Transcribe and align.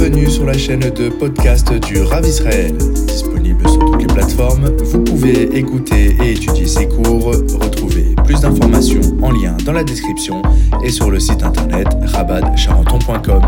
Bienvenue 0.00 0.30
sur 0.30 0.46
la 0.46 0.54
chaîne 0.54 0.80
de 0.80 1.10
podcast 1.10 1.70
du 1.74 2.00
Rav 2.00 2.24
Israël. 2.24 2.74
Disponible 2.74 3.68
sur 3.68 3.80
toutes 3.80 4.00
les 4.00 4.06
plateformes, 4.06 4.74
vous 4.78 5.04
pouvez 5.04 5.58
écouter 5.58 6.16
et 6.22 6.32
étudier 6.32 6.66
ces 6.66 6.88
cours. 6.88 7.26
Retrouvez 7.26 8.14
plus 8.24 8.40
d'informations 8.40 9.02
en 9.20 9.30
lien 9.30 9.54
dans 9.66 9.74
la 9.74 9.84
description 9.84 10.40
et 10.82 10.88
sur 10.88 11.10
le 11.10 11.20
site 11.20 11.42
internet 11.42 11.86
rabadcharenton.com. 12.02 13.42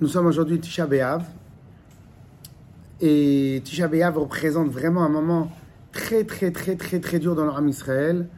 Nous 0.00 0.06
sommes 0.06 0.26
aujourd'hui 0.26 0.60
Tisha 0.60 0.86
B'Av. 0.86 1.24
Et 3.00 3.60
Tisha 3.64 3.88
B'Av 3.88 4.18
représente 4.18 4.68
vraiment 4.68 5.02
un 5.02 5.08
moment 5.08 5.50
très, 5.90 6.22
très, 6.22 6.52
très, 6.52 6.76
très, 6.76 7.00
très 7.00 7.18
dur 7.18 7.34
dans 7.34 7.42
le 7.44 7.50
Ram 7.50 7.66
Israël. 7.66 8.28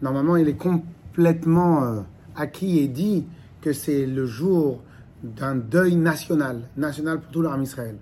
Normalement, 0.00 0.38
il 0.38 0.48
est 0.48 0.56
complètement 0.56 1.84
euh, 1.84 2.00
acquis 2.34 2.78
et 2.78 2.88
dit 2.88 3.26
c'est 3.72 4.06
le 4.06 4.26
jour 4.26 4.82
d'un 5.22 5.56
deuil 5.56 5.96
national, 5.96 6.62
national 6.76 7.20
pour 7.20 7.30
tout 7.30 7.42
Ram 7.42 7.62
Israël. 7.62 7.96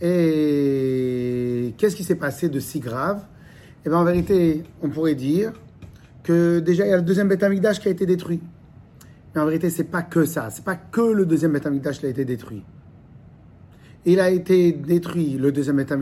Et 0.00 1.74
qu'est-ce 1.76 1.94
qui 1.96 2.04
s'est 2.04 2.14
passé 2.14 2.48
de 2.48 2.58
si 2.58 2.80
grave? 2.80 3.22
Eh 3.84 3.88
bien, 3.88 3.98
en 3.98 4.04
vérité, 4.04 4.62
on 4.82 4.88
pourrait 4.88 5.14
dire 5.14 5.52
que 6.22 6.58
déjà, 6.60 6.86
il 6.86 6.90
y 6.90 6.92
a 6.92 6.96
le 6.96 7.02
deuxième 7.02 7.28
Beth 7.28 7.44
qui 7.78 7.88
a 7.88 7.90
été 7.90 8.06
détruit. 8.06 8.40
Mais 9.34 9.40
en 9.40 9.46
vérité, 9.46 9.70
c'est 9.70 9.84
pas 9.84 10.02
que 10.02 10.24
ça. 10.24 10.48
C'est 10.50 10.64
pas 10.64 10.76
que 10.76 11.00
le 11.00 11.26
deuxième 11.26 11.52
Beth 11.52 11.68
qui 11.98 12.06
a 12.06 12.08
été 12.08 12.24
détruit. 12.24 12.62
Il 14.06 14.20
a 14.20 14.30
été 14.30 14.72
détruit, 14.72 15.36
le 15.38 15.52
deuxième 15.52 15.76
Beth. 15.76 15.92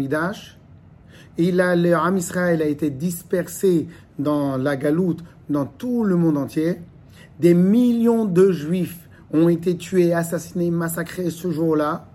Il 1.36 1.60
a, 1.60 1.76
le 1.76 2.16
Israël 2.16 2.62
a 2.62 2.66
été 2.66 2.90
dispersé 2.90 3.86
dans 4.18 4.56
la 4.56 4.76
galoute, 4.76 5.22
dans 5.48 5.66
tout 5.66 6.04
le 6.04 6.16
monde 6.16 6.36
entier. 6.36 6.78
Des 7.40 7.54
millions 7.54 8.24
de 8.24 8.50
juifs 8.50 9.08
ont 9.32 9.48
été 9.48 9.76
tués, 9.76 10.12
assassinés, 10.12 10.70
massacrés 10.70 11.30
ce 11.30 11.50
jour-là. 11.50 12.06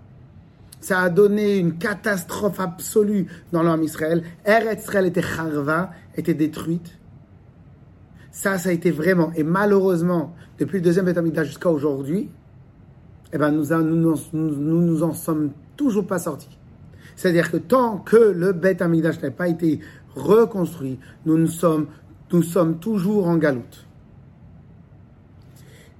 Ça 0.80 1.00
a 1.00 1.08
donné 1.08 1.56
une 1.56 1.78
catastrophe 1.78 2.60
absolue 2.60 3.26
dans 3.52 3.62
l'homme 3.62 3.82
Israël. 3.82 4.22
Eretz 4.44 4.82
Israël 4.82 5.06
était 5.06 5.24
Harva, 5.24 5.92
était 6.16 6.34
détruite. 6.34 6.98
Ça, 8.30 8.58
ça 8.58 8.68
a 8.68 8.72
été 8.72 8.90
vraiment, 8.90 9.32
et 9.34 9.44
malheureusement, 9.44 10.34
depuis 10.58 10.78
le 10.78 10.82
deuxième 10.82 11.04
Beth 11.04 11.44
jusqu'à 11.44 11.70
aujourd'hui, 11.70 12.28
eh 13.32 13.38
ben, 13.38 13.50
nous, 13.50 13.66
nous, 13.82 14.16
nous, 14.32 15.02
en 15.02 15.12
sommes 15.12 15.52
toujours 15.76 16.06
pas 16.06 16.18
sortis. 16.18 16.58
C'est-à-dire 17.16 17.50
que 17.50 17.56
tant 17.56 17.98
que 17.98 18.16
le 18.16 18.52
Beth 18.52 18.82
Amidash 18.82 19.22
n'a 19.22 19.30
pas 19.30 19.48
été 19.48 19.80
reconstruit, 20.14 20.98
nous, 21.26 21.38
nous, 21.38 21.46
sommes, 21.46 21.86
nous 22.32 22.42
sommes 22.42 22.78
toujours 22.78 23.28
en 23.28 23.36
galoute. 23.36 23.86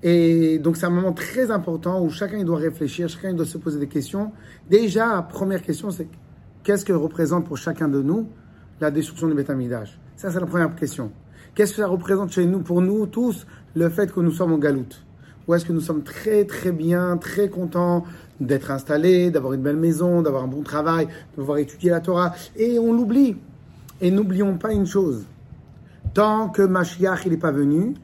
Et 0.07 0.59
donc 0.59 0.77
c'est 0.77 0.85
un 0.85 0.91
moment 0.91 1.15
très 1.15 1.51
important 1.51 2.03
où 2.03 2.11
chacun 2.11 2.37
il 2.37 2.45
doit 2.45 2.59
réfléchir, 2.59 3.09
chacun 3.09 3.31
il 3.31 3.37
doit 3.37 3.47
se 3.47 3.57
poser 3.57 3.81
des 3.81 3.89
questions. 3.89 4.33
Déjà, 4.69 5.23
première 5.23 5.63
question, 5.63 5.91
c'est 5.91 6.07
qu'est-ce 6.63 6.85
que 6.85 6.93
représente 6.93 7.47
pour 7.47 7.57
chacun 7.57 7.89
de 7.89 8.03
nous 8.03 8.29
la 8.83 8.91
destruction 8.91 9.29
du 9.29 9.35
Beth 9.35 9.49
Amidash 9.49 9.99
Ça, 10.17 10.31
c'est 10.31 10.39
la 10.39 10.47
première 10.47 10.77
question. 10.77 11.11
Qu'est-ce 11.55 11.73
que 11.73 11.81
ça 11.81 11.89
représente 11.89 12.33
chez 12.33 12.45
nous, 12.45 12.61
pour 12.61 12.83
nous 12.83 13.07
tous, 13.07 13.47
le 13.75 13.89
fait 13.89 14.13
que 14.13 14.21
nous 14.21 14.31
sommes 14.31 14.53
en 14.53 14.59
galoute 14.59 15.03
Ou 15.49 15.55
est-ce 15.55 15.65
que 15.65 15.73
nous 15.73 15.81
sommes 15.81 16.03
très 16.03 16.45
très 16.45 16.73
bien, 16.73 17.17
très 17.17 17.49
contents 17.49 18.05
d'être 18.41 18.71
installés, 18.71 19.31
d'avoir 19.31 19.55
une 19.55 19.63
belle 19.63 19.79
maison, 19.79 20.21
d'avoir 20.21 20.45
un 20.45 20.49
bon 20.49 20.63
travail, 20.63 21.07
de 21.07 21.37
pouvoir 21.37 21.57
étudier 21.57 21.89
la 21.89 22.01
Torah? 22.01 22.35
Et 22.57 22.79
on 22.79 22.93
l'oublie. 22.93 23.37
Et 24.03 24.11
n'oublions 24.11 24.59
pas 24.59 24.75
une 24.75 24.87
chose. 24.87 25.25
Tant 26.13 26.51
que 26.51 26.61
Mashiach 26.61 27.25
n'est 27.25 27.39
pas 27.39 27.53
venu, 27.53 27.95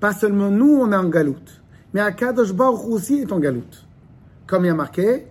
pas 0.00 0.12
seulement 0.12 0.50
nous, 0.50 0.78
on 0.80 0.92
est 0.92 0.96
en 0.96 1.08
galoute, 1.08 1.62
mais 1.92 2.00
Akadosh 2.00 2.52
Baruch 2.52 2.84
aussi 2.86 3.20
est 3.20 3.32
en 3.32 3.38
galoute. 3.38 3.86
Comme 4.46 4.64
il 4.64 4.68
y 4.68 4.70
a 4.70 4.74
marqué, 4.74 5.26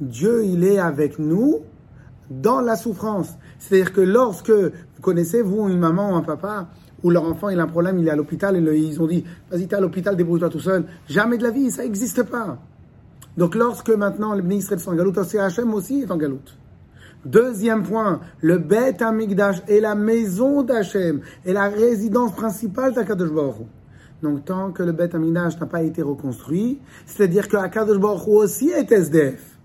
Dieu, 0.00 0.44
il 0.44 0.64
est 0.64 0.78
avec 0.78 1.18
nous 1.18 1.60
dans 2.30 2.60
la 2.60 2.76
souffrance. 2.76 3.34
C'est-à-dire 3.58 3.92
que 3.92 4.00
lorsque 4.00 4.50
vous 4.50 4.72
connaissez, 5.00 5.42
vous, 5.42 5.68
une 5.68 5.78
maman 5.78 6.12
ou 6.12 6.14
un 6.16 6.22
papa, 6.22 6.68
où 7.02 7.10
leur 7.10 7.24
enfant 7.24 7.50
il 7.50 7.60
a 7.60 7.62
un 7.62 7.68
problème, 7.68 7.98
il 7.98 8.08
est 8.08 8.10
à 8.10 8.16
l'hôpital, 8.16 8.56
et 8.56 8.78
ils 8.78 9.00
ont 9.00 9.06
dit, 9.06 9.24
vas-y, 9.50 9.66
t'es 9.66 9.76
à 9.76 9.80
l'hôpital, 9.80 10.16
débrouille-toi 10.16 10.48
tout 10.48 10.60
seul. 10.60 10.84
Jamais 11.08 11.38
de 11.38 11.42
la 11.44 11.50
vie, 11.50 11.70
ça 11.70 11.82
n'existe 11.82 12.24
pas. 12.24 12.58
Donc 13.36 13.54
lorsque 13.54 13.90
maintenant 13.90 14.34
le 14.34 14.42
ministre 14.42 14.72
est 14.72 14.88
en 14.88 14.94
galoute, 14.94 15.18
Hachem 15.18 15.74
aussi 15.74 16.02
est 16.02 16.10
en 16.10 16.16
galoute. 16.16 16.56
Deuxième 17.24 17.84
point, 17.84 18.20
le 18.42 18.58
Beth 18.58 19.00
Amigdash 19.00 19.62
est 19.66 19.80
la 19.80 19.94
maison 19.94 20.62
d'Hachem, 20.62 21.20
est 21.46 21.54
la 21.54 21.68
résidence 21.68 22.34
principale 22.34 22.92
d'Akadosh 22.92 23.30
Baruch 23.30 23.66
Donc 24.22 24.44
tant 24.44 24.72
que 24.72 24.82
le 24.82 24.92
Beth 24.92 25.14
Amigdash 25.14 25.58
n'a 25.58 25.66
pas 25.66 25.82
été 25.82 26.02
reconstruit, 26.02 26.80
c'est-à-dire 27.06 27.48
que 27.48 27.56
Akadosh 27.56 27.98
aussi 28.26 28.68
est 28.68 28.92
SDF. 28.92 29.58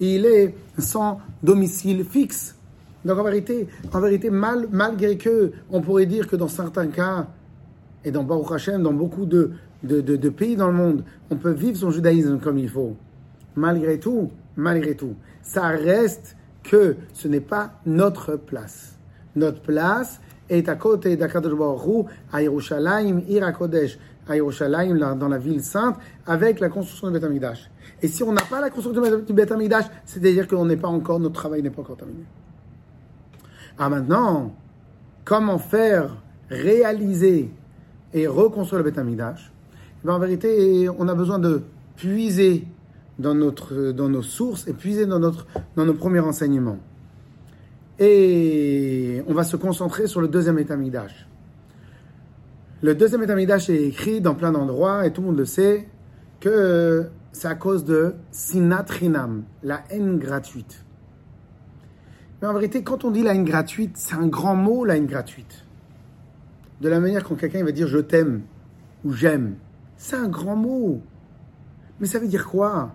Il 0.00 0.24
est 0.24 0.54
sans 0.78 1.20
domicile 1.42 2.02
fixe. 2.04 2.56
Donc 3.04 3.18
en 3.18 3.24
vérité, 3.24 3.68
en 3.92 4.00
vérité 4.00 4.30
mal, 4.30 4.66
malgré 4.72 5.18
que, 5.18 5.52
on 5.70 5.82
pourrait 5.82 6.06
dire 6.06 6.26
que 6.26 6.36
dans 6.36 6.48
certains 6.48 6.88
cas, 6.88 7.26
et 8.06 8.10
dans 8.10 8.24
Baruch 8.24 8.52
Hashem, 8.52 8.82
dans 8.82 8.94
beaucoup 8.94 9.26
de, 9.26 9.50
de, 9.82 10.00
de 10.00 10.28
pays 10.30 10.56
dans 10.56 10.68
le 10.68 10.72
monde, 10.72 11.04
on 11.30 11.36
peut 11.36 11.52
vivre 11.52 11.76
son 11.76 11.90
judaïsme 11.90 12.38
comme 12.38 12.56
il 12.56 12.70
faut. 12.70 12.96
Malgré 13.54 13.98
tout, 13.98 14.30
malgré 14.56 14.94
tout, 14.94 15.14
ça 15.42 15.68
reste 15.68 16.36
que 16.68 16.96
ce 17.12 17.28
n'est 17.28 17.40
pas 17.40 17.72
notre 17.86 18.36
place. 18.36 18.96
Notre 19.34 19.60
place 19.60 20.20
est 20.48 20.68
à 20.68 20.76
côté 20.76 21.16
d'Akadosh 21.16 21.56
Baruch 21.56 22.06
à 22.32 22.42
Yerushalayim, 22.42 23.22
Irakodesh, 23.28 23.98
à 24.28 24.36
Yerushalayim, 24.36 24.96
dans 25.16 25.28
la 25.28 25.38
ville 25.38 25.62
sainte, 25.62 25.96
avec 26.26 26.60
la 26.60 26.68
construction 26.68 27.10
du 27.10 27.18
Beth. 27.18 27.70
Et 28.02 28.08
si 28.08 28.22
on 28.22 28.32
n'a 28.32 28.42
pas 28.42 28.60
la 28.60 28.70
construction 28.70 29.02
du 29.20 29.32
Beth 29.32 29.52
c'est-à-dire 30.04 30.48
qu'on 30.48 30.64
n'est 30.64 30.76
pas 30.76 30.88
encore, 30.88 31.20
notre 31.20 31.34
travail 31.34 31.62
n'est 31.62 31.70
pas 31.70 31.82
encore 31.82 31.96
terminé. 31.96 32.24
Ah 33.78 33.88
maintenant, 33.88 34.54
comment 35.24 35.58
faire 35.58 36.16
réaliser 36.50 37.50
et 38.14 38.26
reconstruire 38.26 38.82
le 38.82 38.90
Beth 38.90 38.98
eh 38.98 40.06
ben, 40.06 40.14
En 40.14 40.18
vérité, 40.18 40.88
on 40.98 41.08
a 41.08 41.14
besoin 41.14 41.38
de 41.38 41.62
puiser 41.96 42.66
dans, 43.18 43.34
notre, 43.34 43.92
dans 43.92 44.08
nos 44.08 44.22
sources 44.22 44.66
et 44.68 44.72
puiser 44.72 45.06
dans, 45.06 45.18
notre, 45.18 45.46
dans 45.76 45.84
nos 45.84 45.94
premiers 45.94 46.20
renseignements. 46.20 46.78
Et 47.98 49.22
on 49.26 49.32
va 49.32 49.44
se 49.44 49.56
concentrer 49.56 50.06
sur 50.06 50.20
le 50.20 50.28
deuxième 50.28 50.58
étamidage. 50.58 51.26
Le 52.82 52.94
deuxième 52.94 53.22
étamidage 53.22 53.70
est 53.70 53.84
écrit 53.84 54.20
dans 54.20 54.34
plein 54.34 54.52
d'endroits 54.52 55.06
et 55.06 55.12
tout 55.12 55.22
le 55.22 55.28
monde 55.28 55.38
le 55.38 55.46
sait 55.46 55.88
que 56.40 57.06
c'est 57.32 57.48
à 57.48 57.54
cause 57.54 57.84
de 57.84 58.14
sinatrinam, 58.30 59.44
la 59.62 59.82
haine 59.90 60.18
gratuite. 60.18 60.84
Mais 62.40 62.48
en 62.48 62.52
vérité, 62.52 62.82
quand 62.82 63.04
on 63.04 63.10
dit 63.10 63.22
la 63.22 63.34
haine 63.34 63.44
gratuite, 63.44 63.96
c'est 63.96 64.14
un 64.14 64.26
grand 64.26 64.56
mot, 64.56 64.84
la 64.84 64.96
haine 64.96 65.06
gratuite. 65.06 65.64
De 66.82 66.90
la 66.90 67.00
manière 67.00 67.24
quand 67.24 67.34
quelqu'un 67.34 67.64
va 67.64 67.72
dire 67.72 67.88
je 67.88 67.98
t'aime 67.98 68.42
ou 69.04 69.12
j'aime, 69.12 69.54
c'est 69.96 70.16
un 70.16 70.28
grand 70.28 70.56
mot. 70.56 71.00
Mais 71.98 72.06
ça 72.06 72.18
veut 72.18 72.28
dire 72.28 72.46
quoi? 72.46 72.94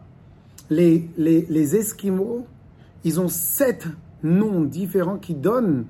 Les, 0.72 1.10
les, 1.18 1.76
Esquimaux, 1.76 2.48
ils 3.04 3.20
ont 3.20 3.28
sept 3.28 3.88
noms 4.24 4.62
différents 4.62 5.18
qui 5.18 5.36
donnent 5.36 5.86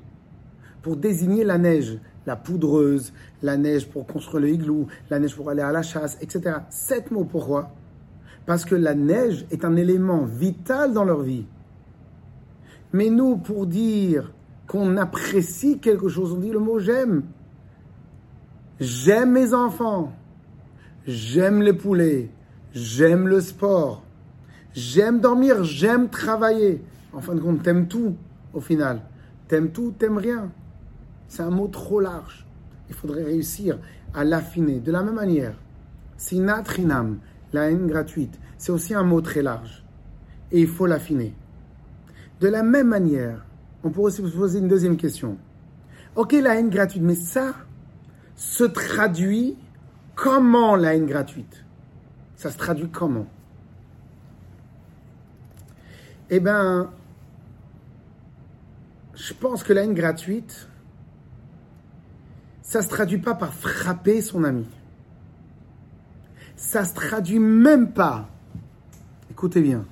pour 0.81 0.97
désigner 0.97 1.43
la 1.43 1.57
neige. 1.57 1.99
La 2.27 2.35
poudreuse, 2.35 3.13
la 3.41 3.57
neige 3.57 3.87
pour 3.87 4.05
construire 4.05 4.41
le 4.41 4.49
igloo, 4.49 4.87
la 5.09 5.19
neige 5.19 5.35
pour 5.35 5.49
aller 5.49 5.61
à 5.61 5.71
la 5.71 5.81
chasse, 5.81 6.17
etc. 6.21 6.57
Sept 6.69 7.09
mots, 7.09 7.23
pourquoi? 7.23 7.71
Parce 8.45 8.63
que 8.65 8.75
la 8.75 8.93
neige 8.93 9.45
est 9.49 9.65
un 9.65 9.75
élément 9.75 10.25
vital 10.25 10.93
dans 10.93 11.03
leur 11.03 11.21
vie. 11.21 11.45
Mais 12.93 13.09
nous, 13.09 13.37
pour 13.37 13.65
dire 13.65 14.31
qu'on 14.67 14.97
apprécie 14.97 15.79
quelque 15.79 16.09
chose, 16.09 16.33
on 16.33 16.37
dit 16.37 16.51
le 16.51 16.59
mot 16.59 16.79
j'aime. 16.79 17.23
J'aime 18.79 19.31
mes 19.31 19.53
enfants. 19.53 20.13
J'aime 21.07 21.61
les 21.61 21.73
poulets. 21.73 22.29
J'aime 22.73 23.27
le 23.27 23.41
sport. 23.41 24.03
J'aime 24.73 25.19
dormir, 25.19 25.63
j'aime 25.63 26.09
travailler. 26.09 26.81
En 27.13 27.19
fin 27.19 27.35
de 27.35 27.41
compte, 27.41 27.61
t'aimes 27.61 27.87
tout 27.87 28.15
au 28.53 28.61
final. 28.61 29.01
T'aimes 29.47 29.71
tout, 29.71 29.93
t'aimes 29.97 30.17
rien. 30.17 30.51
C'est 31.27 31.43
un 31.43 31.49
mot 31.49 31.67
trop 31.67 31.99
large. 31.99 32.45
Il 32.89 32.95
faudrait 32.95 33.23
réussir 33.23 33.79
à 34.13 34.23
l'affiner. 34.23 34.79
De 34.79 34.91
la 34.91 35.03
même 35.03 35.15
manière, 35.15 35.55
sinatrinam, 36.17 37.19
la 37.53 37.69
haine 37.69 37.87
gratuite, 37.87 38.39
c'est 38.57 38.71
aussi 38.71 38.93
un 38.93 39.03
mot 39.03 39.21
très 39.21 39.41
large. 39.41 39.83
Et 40.51 40.61
il 40.61 40.67
faut 40.67 40.85
l'affiner. 40.85 41.33
De 42.39 42.47
la 42.47 42.63
même 42.63 42.87
manière, 42.87 43.45
on 43.83 43.89
pourrait 43.89 44.07
aussi 44.07 44.21
vous 44.21 44.29
poser 44.29 44.59
une 44.59 44.67
deuxième 44.67 44.97
question. 44.97 45.37
Ok, 46.15 46.33
la 46.33 46.55
haine 46.55 46.69
gratuite, 46.69 47.03
mais 47.03 47.15
ça 47.15 47.53
se 48.35 48.63
traduit 48.63 49.57
comment 50.15 50.75
la 50.75 50.95
haine 50.95 51.05
gratuite? 51.05 51.63
Ça 52.35 52.51
se 52.51 52.57
traduit 52.57 52.89
comment? 52.89 53.27
Eh 56.33 56.39
bien, 56.39 56.89
je 59.13 59.33
pense 59.33 59.63
que 59.63 59.73
la 59.73 59.83
haine 59.83 59.93
gratuite, 59.93 60.69
ça 62.61 62.79
ne 62.79 62.85
se 62.85 62.89
traduit 62.89 63.17
pas 63.17 63.35
par 63.35 63.53
frapper 63.53 64.21
son 64.21 64.45
ami. 64.45 64.65
ça 66.55 66.85
se 66.85 66.93
traduit 66.93 67.39
même 67.39 67.91
pas, 67.91 68.29
écoutez 69.29 69.61
bien, 69.61 69.83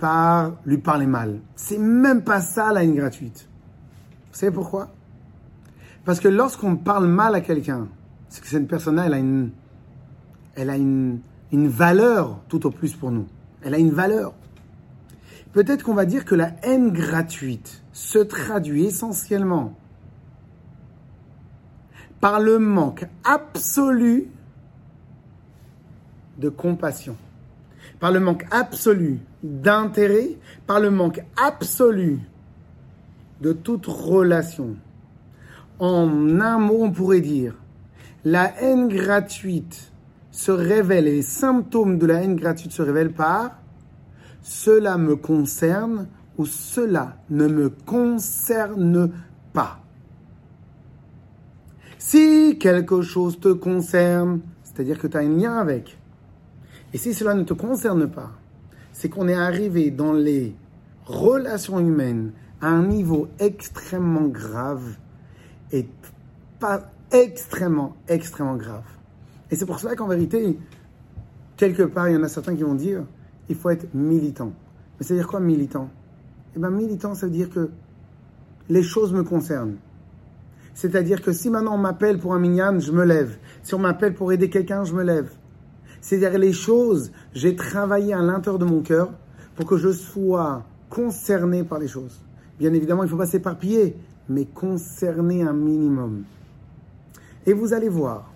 par 0.00 0.56
lui 0.64 0.78
parler 0.78 1.06
mal. 1.06 1.38
C'est 1.54 1.78
même 1.78 2.24
pas 2.24 2.40
ça 2.40 2.72
la 2.72 2.82
haine 2.82 2.96
gratuite. 2.96 3.48
Vous 4.32 4.38
savez 4.38 4.52
pourquoi? 4.52 4.90
Parce 6.04 6.18
que 6.18 6.28
lorsqu'on 6.28 6.76
parle 6.76 7.06
mal 7.06 7.36
à 7.36 7.40
quelqu'un, 7.40 7.86
c'est 8.28 8.40
que 8.40 8.48
cette 8.48 8.66
personne-là, 8.66 9.06
elle 9.06 9.14
a 9.14 9.18
une, 9.18 9.50
elle 10.56 10.70
a 10.70 10.76
une 10.76 11.20
valeur 11.52 12.40
tout 12.48 12.66
au 12.66 12.70
plus 12.70 12.96
pour 12.96 13.12
nous. 13.12 13.28
Elle 13.66 13.74
a 13.74 13.78
une 13.78 13.90
valeur. 13.90 14.32
Peut-être 15.52 15.82
qu'on 15.82 15.94
va 15.94 16.04
dire 16.04 16.24
que 16.24 16.36
la 16.36 16.52
haine 16.62 16.92
gratuite 16.92 17.82
se 17.92 18.20
traduit 18.20 18.84
essentiellement 18.84 19.74
par 22.20 22.38
le 22.38 22.60
manque 22.60 23.06
absolu 23.24 24.28
de 26.38 26.48
compassion, 26.48 27.16
par 27.98 28.12
le 28.12 28.20
manque 28.20 28.46
absolu 28.52 29.18
d'intérêt, 29.42 30.38
par 30.68 30.78
le 30.78 30.92
manque 30.92 31.24
absolu 31.36 32.20
de 33.40 33.52
toute 33.52 33.86
relation. 33.86 34.76
En 35.80 36.40
un 36.40 36.58
mot, 36.60 36.84
on 36.84 36.92
pourrait 36.92 37.20
dire, 37.20 37.56
la 38.24 38.54
haine 38.62 38.86
gratuite 38.86 39.90
se 40.36 40.52
révèle, 40.52 41.08
et 41.08 41.12
les 41.12 41.22
symptômes 41.22 41.96
de 41.96 42.04
la 42.04 42.22
haine 42.22 42.36
gratuite 42.36 42.70
se 42.70 42.82
révèlent 42.82 43.14
par 43.14 43.52
cela 44.42 44.98
me 44.98 45.16
concerne 45.16 46.08
ou 46.36 46.44
cela 46.44 47.16
ne 47.30 47.48
me 47.48 47.70
concerne 47.70 49.10
pas. 49.54 49.80
Si 51.98 52.58
quelque 52.60 53.00
chose 53.00 53.40
te 53.40 53.48
concerne, 53.48 54.40
c'est-à-dire 54.62 54.98
que 54.98 55.06
tu 55.06 55.16
as 55.16 55.20
un 55.20 55.36
lien 55.36 55.56
avec, 55.56 55.98
et 56.92 56.98
si 56.98 57.14
cela 57.14 57.32
ne 57.32 57.42
te 57.42 57.54
concerne 57.54 58.06
pas, 58.06 58.30
c'est 58.92 59.08
qu'on 59.08 59.28
est 59.28 59.34
arrivé 59.34 59.90
dans 59.90 60.12
les 60.12 60.54
relations 61.06 61.80
humaines 61.80 62.32
à 62.60 62.68
un 62.68 62.86
niveau 62.86 63.28
extrêmement 63.38 64.28
grave 64.28 64.96
et 65.72 65.88
pas 66.60 66.90
extrêmement, 67.10 67.96
extrêmement 68.06 68.56
grave. 68.56 68.95
Et 69.50 69.56
c'est 69.56 69.66
pour 69.66 69.78
cela 69.78 69.94
qu'en 69.94 70.08
vérité, 70.08 70.58
quelque 71.56 71.84
part, 71.84 72.08
il 72.08 72.14
y 72.14 72.16
en 72.16 72.22
a 72.22 72.28
certains 72.28 72.56
qui 72.56 72.62
vont 72.62 72.74
dire, 72.74 73.04
il 73.48 73.54
faut 73.54 73.70
être 73.70 73.92
militant. 73.94 74.52
Mais 74.98 75.06
c'est-à-dire 75.06 75.28
quoi 75.28 75.40
militant? 75.40 75.88
Eh 76.56 76.58
bien, 76.58 76.70
militant, 76.70 77.14
ça 77.14 77.26
veut 77.26 77.32
dire 77.32 77.50
que 77.50 77.70
les 78.68 78.82
choses 78.82 79.12
me 79.12 79.22
concernent. 79.22 79.76
C'est-à-dire 80.74 81.22
que 81.22 81.32
si 81.32 81.48
maintenant 81.48 81.74
on 81.74 81.78
m'appelle 81.78 82.18
pour 82.18 82.34
un 82.34 82.38
minyan, 82.38 82.78
je 82.80 82.92
me 82.92 83.04
lève. 83.04 83.38
Si 83.62 83.74
on 83.74 83.78
m'appelle 83.78 84.14
pour 84.14 84.32
aider 84.32 84.50
quelqu'un, 84.50 84.84
je 84.84 84.94
me 84.94 85.02
lève. 85.02 85.30
C'est-à-dire 86.00 86.38
les 86.38 86.52
choses, 86.52 87.12
j'ai 87.32 87.56
travaillé 87.56 88.12
à 88.12 88.20
l'intérieur 88.20 88.58
de 88.58 88.64
mon 88.64 88.82
cœur 88.82 89.10
pour 89.54 89.66
que 89.66 89.78
je 89.78 89.90
sois 89.90 90.64
concerné 90.90 91.64
par 91.64 91.78
les 91.78 91.88
choses. 91.88 92.20
Bien 92.58 92.72
évidemment, 92.74 93.02
il 93.04 93.06
ne 93.06 93.10
faut 93.10 93.16
pas 93.16 93.26
s'éparpiller, 93.26 93.96
mais 94.28 94.44
concerné 94.44 95.42
un 95.42 95.52
minimum. 95.52 96.24
Et 97.46 97.52
vous 97.52 97.72
allez 97.72 97.88
voir 97.88 98.30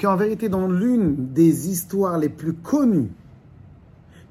qu'en 0.00 0.16
vérité, 0.16 0.48
dans 0.48 0.68
l'une 0.68 1.32
des 1.32 1.68
histoires 1.68 2.18
les 2.18 2.28
plus 2.28 2.52
connues 2.52 3.10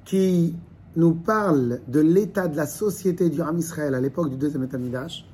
qui 0.04 0.56
nous 0.96 1.14
parle 1.14 1.82
de 1.88 2.00
l'état 2.00 2.48
de 2.48 2.56
la 2.56 2.68
société 2.68 3.30
du 3.30 3.42
Ram 3.42 3.58
Israël 3.58 3.96
à 3.96 4.02
l'époque 4.02 4.30
du 4.30 4.38
deuxième 4.38 4.64
état 4.64 4.78
Midrash, 4.78 5.26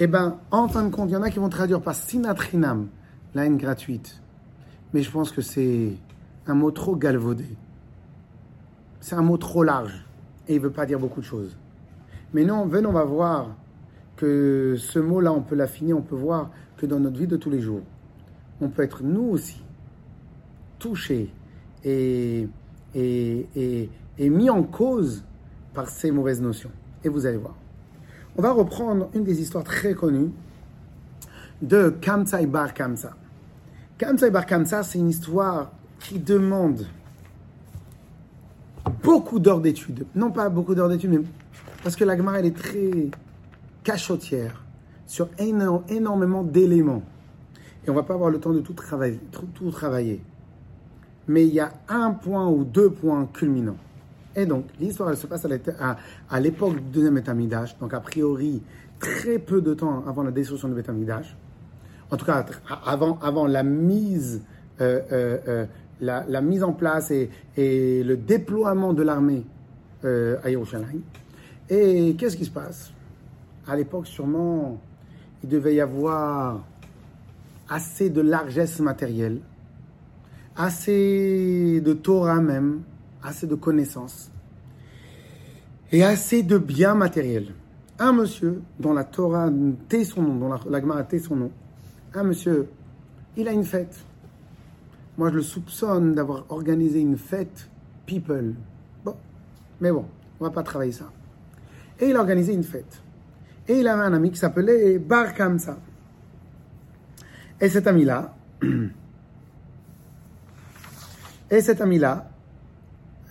eh 0.00 0.06
bien, 0.06 0.38
en 0.50 0.68
fin 0.68 0.84
de 0.84 0.94
compte, 0.94 1.10
il 1.10 1.12
y 1.12 1.16
en 1.16 1.22
a 1.22 1.30
qui 1.30 1.38
vont 1.38 1.48
traduire 1.48 1.80
par 1.80 1.94
sinatrinam, 1.94 2.88
la 3.34 3.46
haine 3.46 3.56
gratuite. 3.56 4.20
Mais 4.92 5.02
je 5.02 5.10
pense 5.10 5.32
que 5.32 5.42
c'est 5.42 5.92
un 6.46 6.54
mot 6.54 6.70
trop 6.70 6.96
galvaudé. 6.96 7.56
C'est 9.00 9.14
un 9.14 9.22
mot 9.22 9.36
trop 9.36 9.62
large 9.62 10.04
et 10.48 10.54
il 10.54 10.58
ne 10.58 10.64
veut 10.64 10.72
pas 10.72 10.86
dire 10.86 10.98
beaucoup 10.98 11.20
de 11.20 11.26
choses. 11.26 11.56
Mais 12.32 12.44
non, 12.44 12.66
venons, 12.66 12.90
on 12.90 12.92
va 12.92 13.04
voir 13.04 13.56
que 14.16 14.76
ce 14.78 14.98
mot-là, 14.98 15.32
on 15.32 15.42
peut 15.42 15.54
l'affiner, 15.54 15.92
on 15.92 16.02
peut 16.02 16.16
voir 16.16 16.50
que 16.76 16.86
dans 16.86 17.00
notre 17.00 17.18
vie 17.18 17.26
de 17.26 17.36
tous 17.36 17.50
les 17.50 17.60
jours, 17.60 17.82
on 18.60 18.68
peut 18.68 18.82
être 18.82 19.02
nous 19.02 19.30
aussi 19.30 19.62
touchés 20.78 21.32
et 21.84 22.48
et, 22.94 23.90
mis 24.18 24.50
en 24.50 24.62
cause 24.62 25.24
par 25.74 25.88
ces 25.88 26.10
mauvaises 26.10 26.40
notions. 26.40 26.70
Et 27.04 27.08
vous 27.08 27.26
allez 27.26 27.36
voir. 27.36 27.54
On 28.36 28.42
va 28.42 28.52
reprendre 28.52 29.08
une 29.14 29.24
des 29.24 29.40
histoires 29.40 29.64
très 29.64 29.94
connues 29.94 30.30
de 31.62 31.90
Kamsa 32.00 32.44
Bar 32.46 32.74
Kamsa. 32.74 33.14
Kamsa 33.96 34.30
Bar 34.30 34.46
Kamsa, 34.46 34.82
c'est 34.82 34.98
une 34.98 35.08
histoire 35.08 35.72
qui 36.00 36.18
demande 36.18 36.86
beaucoup 39.02 39.38
d'heures 39.38 39.60
d'études. 39.60 40.06
Non 40.14 40.30
pas 40.30 40.48
beaucoup 40.48 40.74
d'heures 40.74 40.88
d'études, 40.88 41.10
mais 41.10 41.20
parce 41.82 41.96
que 41.96 42.04
la 42.04 42.16
Gemara, 42.16 42.40
elle 42.40 42.46
est 42.46 42.56
très 42.56 43.10
cachotière 43.82 44.64
sur 45.06 45.28
énormément 45.38 46.42
d'éléments. 46.42 47.02
Et 47.88 47.90
on 47.90 47.94
va 47.94 48.04
pas 48.04 48.14
avoir 48.14 48.30
le 48.30 48.38
temps 48.38 48.52
de 48.52 48.60
tout 48.60 48.74
travailler. 48.74 49.18
Tout 49.32 49.70
travailler 49.70 50.20
mais 51.28 51.46
il 51.46 51.54
y 51.54 51.60
a 51.60 51.70
un 51.88 52.10
point 52.12 52.48
ou 52.48 52.64
deux 52.64 52.90
points 52.90 53.26
culminants. 53.26 53.76
Et 54.34 54.46
donc, 54.46 54.64
l'histoire, 54.80 55.10
elle 55.10 55.16
se 55.16 55.26
passe 55.26 55.46
à 56.30 56.40
l'époque 56.40 56.76
du 56.76 56.90
deuxième 56.90 57.18
État-Midash, 57.18 57.78
donc 57.78 57.94
a 57.94 58.00
priori 58.00 58.62
très 58.98 59.38
peu 59.38 59.60
de 59.60 59.74
temps 59.74 60.04
avant 60.06 60.22
la 60.22 60.30
destruction 60.30 60.68
du 60.68 60.80
État-Midash. 60.80 61.36
En 62.10 62.16
tout 62.16 62.24
cas, 62.24 62.44
avant, 62.86 63.18
avant 63.20 63.46
la 63.46 63.62
mise, 63.62 64.42
euh, 64.80 65.00
euh, 65.12 65.38
euh, 65.48 65.66
la, 66.00 66.40
mise 66.40 66.62
en 66.62 66.72
place 66.72 67.10
et, 67.10 67.30
et 67.56 68.02
le 68.02 68.16
déploiement 68.16 68.94
de 68.94 69.02
l'armée 69.02 69.44
à 70.04 70.48
Yerushalayim. 70.48 71.00
Et 71.68 72.14
qu'est-ce 72.16 72.36
qui 72.36 72.44
se 72.44 72.50
passe? 72.50 72.92
À 73.66 73.76
l'époque, 73.76 74.06
sûrement, 74.06 74.80
il 75.42 75.48
devait 75.48 75.74
y 75.74 75.80
avoir 75.80 76.64
assez 77.68 78.10
de 78.10 78.20
largesse 78.20 78.80
matérielle 78.80 79.40
assez 80.58 81.80
de 81.80 81.92
Torah 81.92 82.40
même, 82.40 82.82
assez 83.22 83.46
de 83.46 83.54
connaissances 83.54 84.30
et 85.92 86.04
assez 86.04 86.42
de 86.42 86.58
biens 86.58 86.94
matériels. 86.94 87.54
Un 88.00 88.12
monsieur 88.12 88.60
dont 88.78 88.92
la 88.92 89.04
Torah 89.04 89.48
tait 89.88 90.04
son 90.04 90.22
nom, 90.22 90.34
dont 90.34 90.48
la, 90.48 90.80
la 90.80 91.04
tait 91.04 91.20
son 91.20 91.36
nom, 91.36 91.50
un 92.12 92.24
monsieur, 92.24 92.68
il 93.36 93.46
a 93.48 93.52
une 93.52 93.64
fête. 93.64 93.96
Moi, 95.16 95.30
je 95.30 95.36
le 95.36 95.42
soupçonne 95.42 96.14
d'avoir 96.14 96.44
organisé 96.48 97.00
une 97.00 97.16
fête 97.16 97.68
people. 98.06 98.54
Bon, 99.04 99.14
mais 99.80 99.90
bon, 99.90 100.04
on 100.40 100.44
va 100.44 100.50
pas 100.50 100.62
travailler 100.62 100.92
ça. 100.92 101.10
Et 102.00 102.10
il 102.10 102.16
a 102.16 102.20
organisé 102.20 102.52
une 102.52 102.64
fête. 102.64 103.00
Et 103.66 103.78
il 103.78 103.88
avait 103.88 104.04
un 104.04 104.12
ami 104.12 104.30
qui 104.30 104.38
s'appelait 104.38 104.98
Bar 104.98 105.34
Kamsa. 105.34 105.78
Et 107.60 107.68
cet 107.68 107.86
ami-là, 107.86 108.34
Et 111.50 111.62
cet 111.62 111.80
ami-là, 111.80 112.28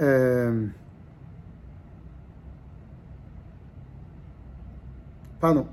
euh, 0.02 0.66
pardon, 5.40 5.68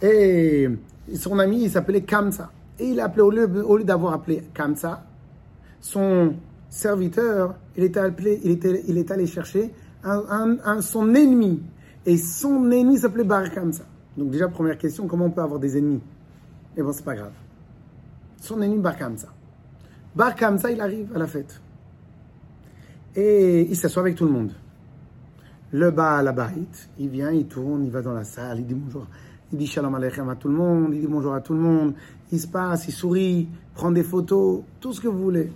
et 0.00 0.68
son 1.14 1.38
ami, 1.38 1.64
il 1.64 1.70
s'appelait 1.70 2.02
Kamsa. 2.02 2.50
Et 2.78 2.86
il 2.86 3.00
a 3.00 3.04
appelé, 3.04 3.22
au 3.22 3.76
lieu, 3.76 3.84
d'avoir 3.84 4.14
appelé 4.14 4.44
Kamsa, 4.54 5.04
son 5.80 6.36
serviteur, 6.70 7.56
il 7.76 7.84
était, 7.84 8.00
appelé, 8.00 8.40
il 8.44 8.52
était, 8.52 8.82
il 8.86 8.96
est 8.96 9.10
allé 9.10 9.26
chercher 9.26 9.70
un, 10.04 10.80
son 10.80 11.14
ennemi. 11.14 11.60
Et 12.06 12.16
son 12.16 12.70
ennemi 12.70 12.98
s'appelait 12.98 13.24
Bar 13.24 13.50
Kamsa. 13.50 13.84
Donc 14.16 14.30
déjà, 14.30 14.48
première 14.48 14.78
question, 14.78 15.06
comment 15.06 15.26
on 15.26 15.30
peut 15.30 15.42
avoir 15.42 15.60
des 15.60 15.76
ennemis? 15.76 16.00
Mais 16.76 16.82
bon, 16.82 16.92
c'est 16.92 17.04
pas 17.04 17.14
grave. 17.14 17.32
Son 18.40 18.60
ennemi 18.62 18.78
Bar 18.78 18.96
Kamsa. 18.96 19.28
Bar 20.14 20.34
Kamsa, 20.34 20.70
il 20.70 20.80
arrive 20.80 21.14
à 21.14 21.18
la 21.18 21.26
fête. 21.26 21.60
Et 23.14 23.62
il 23.62 23.76
s'assoit 23.76 24.02
avec 24.02 24.14
tout 24.14 24.24
le 24.24 24.32
monde. 24.32 24.52
Le 25.72 25.90
bas 25.90 26.22
la 26.22 26.32
baït, 26.32 26.88
il 26.98 27.08
vient, 27.08 27.30
il 27.30 27.46
tourne, 27.46 27.84
il 27.84 27.90
va 27.90 28.00
dans 28.00 28.14
la 28.14 28.24
salle, 28.24 28.60
il 28.60 28.66
dit 28.66 28.74
bonjour. 28.74 29.06
Il 29.52 29.58
dit 29.58 29.66
shalom 29.66 29.94
aleichem 29.94 30.28
à 30.28 30.36
tout 30.36 30.48
le 30.48 30.54
monde, 30.54 30.94
il 30.94 31.00
dit 31.00 31.06
bonjour 31.06 31.34
à 31.34 31.40
tout 31.40 31.52
le 31.52 31.60
monde. 31.60 31.94
Il 32.32 32.40
se 32.40 32.46
passe, 32.46 32.88
il 32.88 32.92
sourit, 32.92 33.48
prend 33.74 33.90
des 33.90 34.02
photos, 34.02 34.62
tout 34.80 34.92
ce 34.92 35.00
que 35.00 35.08
vous 35.08 35.22
voulez. 35.22 35.52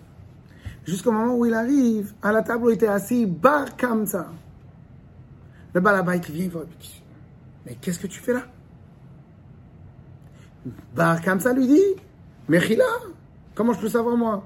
Jusqu'au 0.84 1.12
moment 1.12 1.34
où 1.36 1.46
il 1.46 1.54
arrive, 1.54 2.12
à 2.20 2.32
la 2.32 2.42
table 2.42 2.64
où 2.64 2.70
il 2.70 2.74
était 2.74 2.88
assis, 2.88 3.24
bar 3.24 3.68
ça. 4.06 4.26
Le 5.72 5.80
bas 5.80 5.92
la 5.92 6.02
baït, 6.02 6.24
il 6.28 6.34
vient, 6.34 6.44
il 6.44 7.02
mais 7.64 7.76
qu'est-ce 7.80 7.98
que 7.98 8.06
tu 8.06 8.20
fais 8.20 8.32
là? 8.32 8.42
Bar 10.94 11.20
ça 11.40 11.52
lui 11.52 11.68
dit, 11.68 11.94
Mechila, 12.48 12.84
comment 13.54 13.72
je 13.72 13.80
peux 13.80 13.88
savoir 13.88 14.16
moi? 14.16 14.44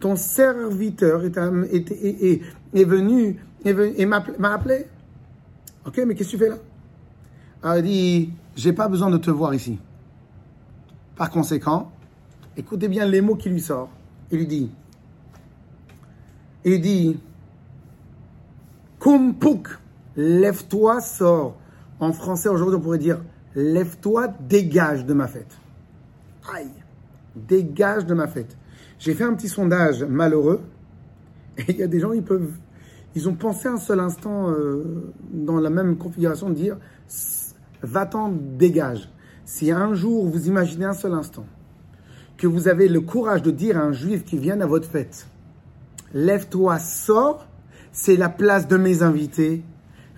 Ton 0.00 0.16
serviteur 0.16 1.24
est, 1.24 2.84
venu 2.84 3.40
et 3.64 4.06
m'a 4.06 4.52
appelé. 4.52 4.86
Ok, 5.86 6.00
mais 6.06 6.14
qu'est-ce 6.14 6.32
que 6.32 6.36
tu 6.36 6.42
fais 6.44 6.50
là? 6.50 6.58
Alors, 7.62 7.78
il 7.78 7.82
dit, 7.82 8.32
j'ai 8.54 8.72
pas 8.72 8.88
besoin 8.88 9.10
de 9.10 9.18
te 9.18 9.30
voir 9.30 9.54
ici. 9.54 9.78
Par 11.16 11.30
conséquent, 11.30 11.90
Écoutez 12.58 12.88
bien 12.88 13.04
les 13.06 13.20
mots 13.20 13.36
qui 13.36 13.48
lui 13.50 13.60
sortent. 13.60 13.92
Il 14.32 14.38
lui 14.38 14.46
dit, 14.48 14.68
il 16.64 16.72
lui 16.72 16.80
dit, 16.80 17.20
Kumpuk, 18.98 19.78
lève-toi, 20.16 21.00
sors. 21.00 21.56
En 22.00 22.12
français, 22.12 22.48
aujourd'hui, 22.48 22.76
on 22.76 22.80
pourrait 22.80 22.98
dire, 22.98 23.20
lève-toi, 23.54 24.26
dégage 24.40 25.06
de 25.06 25.14
ma 25.14 25.28
fête. 25.28 25.56
Aïe, 26.52 26.66
dégage 27.46 28.06
de 28.06 28.14
ma 28.14 28.26
fête. 28.26 28.56
J'ai 28.98 29.14
fait 29.14 29.24
un 29.24 29.34
petit 29.34 29.48
sondage 29.48 30.02
malheureux, 30.04 30.60
et 31.58 31.64
il 31.68 31.76
y 31.76 31.82
a 31.82 31.86
des 31.86 32.00
gens, 32.00 32.12
ils 32.12 32.22
peuvent, 32.22 32.50
ils 33.14 33.28
ont 33.28 33.34
pensé 33.34 33.68
un 33.68 33.78
seul 33.78 34.00
instant 34.00 34.50
euh, 34.50 35.12
dans 35.32 35.60
la 35.60 35.70
même 35.70 35.96
configuration 35.96 36.50
de 36.50 36.54
dire, 36.54 36.76
va-t'en, 37.82 38.30
dégage. 38.30 39.10
Si 39.44 39.70
un 39.70 39.94
jour 39.94 40.26
vous 40.26 40.48
imaginez 40.48 40.84
un 40.84 40.92
seul 40.92 41.12
instant 41.12 41.46
que 42.36 42.46
vous 42.46 42.68
avez 42.68 42.88
le 42.88 43.00
courage 43.00 43.42
de 43.42 43.50
dire 43.50 43.78
à 43.78 43.80
un 43.80 43.92
juif 43.92 44.24
qui 44.24 44.38
vient 44.38 44.60
à 44.60 44.66
votre 44.66 44.88
fête, 44.88 45.26
lève-toi, 46.12 46.78
sors, 46.78 47.46
c'est 47.92 48.16
la 48.16 48.28
place 48.28 48.68
de 48.68 48.76
mes 48.76 49.02
invités. 49.02 49.64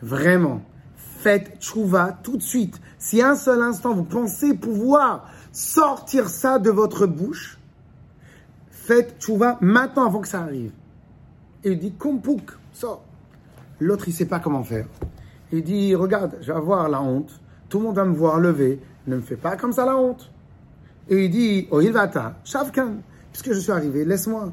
Vraiment, 0.02 0.62
faites 0.96 1.58
tchouva 1.60 2.18
tout 2.22 2.36
de 2.36 2.42
suite. 2.42 2.80
Si 2.98 3.22
un 3.22 3.36
seul 3.36 3.62
instant 3.62 3.94
vous 3.94 4.04
pensez 4.04 4.54
pouvoir 4.54 5.30
sortir 5.52 6.28
ça 6.28 6.58
de 6.58 6.70
votre 6.70 7.06
bouche, 7.06 7.58
faites 8.70 9.16
tchouva 9.18 9.58
maintenant 9.60 10.06
avant 10.06 10.20
que 10.20 10.28
ça 10.28 10.42
arrive. 10.42 10.72
Et 11.64 11.72
il 11.72 11.78
dit, 11.78 11.92
Kompouk, 11.92 12.52
sors. 12.72 13.04
L'autre, 13.78 14.08
il 14.08 14.12
sait 14.12 14.26
pas 14.26 14.40
comment 14.40 14.62
faire. 14.62 14.86
Il 15.52 15.62
dit, 15.62 15.94
regarde, 15.94 16.36
je 16.40 16.46
vais 16.52 16.58
avoir 16.58 16.88
la 16.88 17.02
honte. 17.02 17.40
Tout 17.68 17.78
le 17.78 17.84
monde 17.84 17.96
va 17.96 18.04
me 18.04 18.14
voir 18.14 18.38
lever. 18.38 18.80
Ne 19.06 19.16
me 19.16 19.22
fais 19.22 19.36
pas 19.36 19.56
comme 19.56 19.72
ça 19.72 19.84
la 19.84 19.96
honte. 19.96 20.30
Et 21.08 21.24
il 21.24 21.30
dit, 21.30 21.66
oh 21.70 21.80
il 21.80 21.92
va 21.92 22.06
ta, 22.06 22.36
Shavkan, 22.44 22.98
puisque 23.32 23.52
je 23.52 23.58
suis 23.58 23.72
arrivé, 23.72 24.04
laisse-moi. 24.04 24.52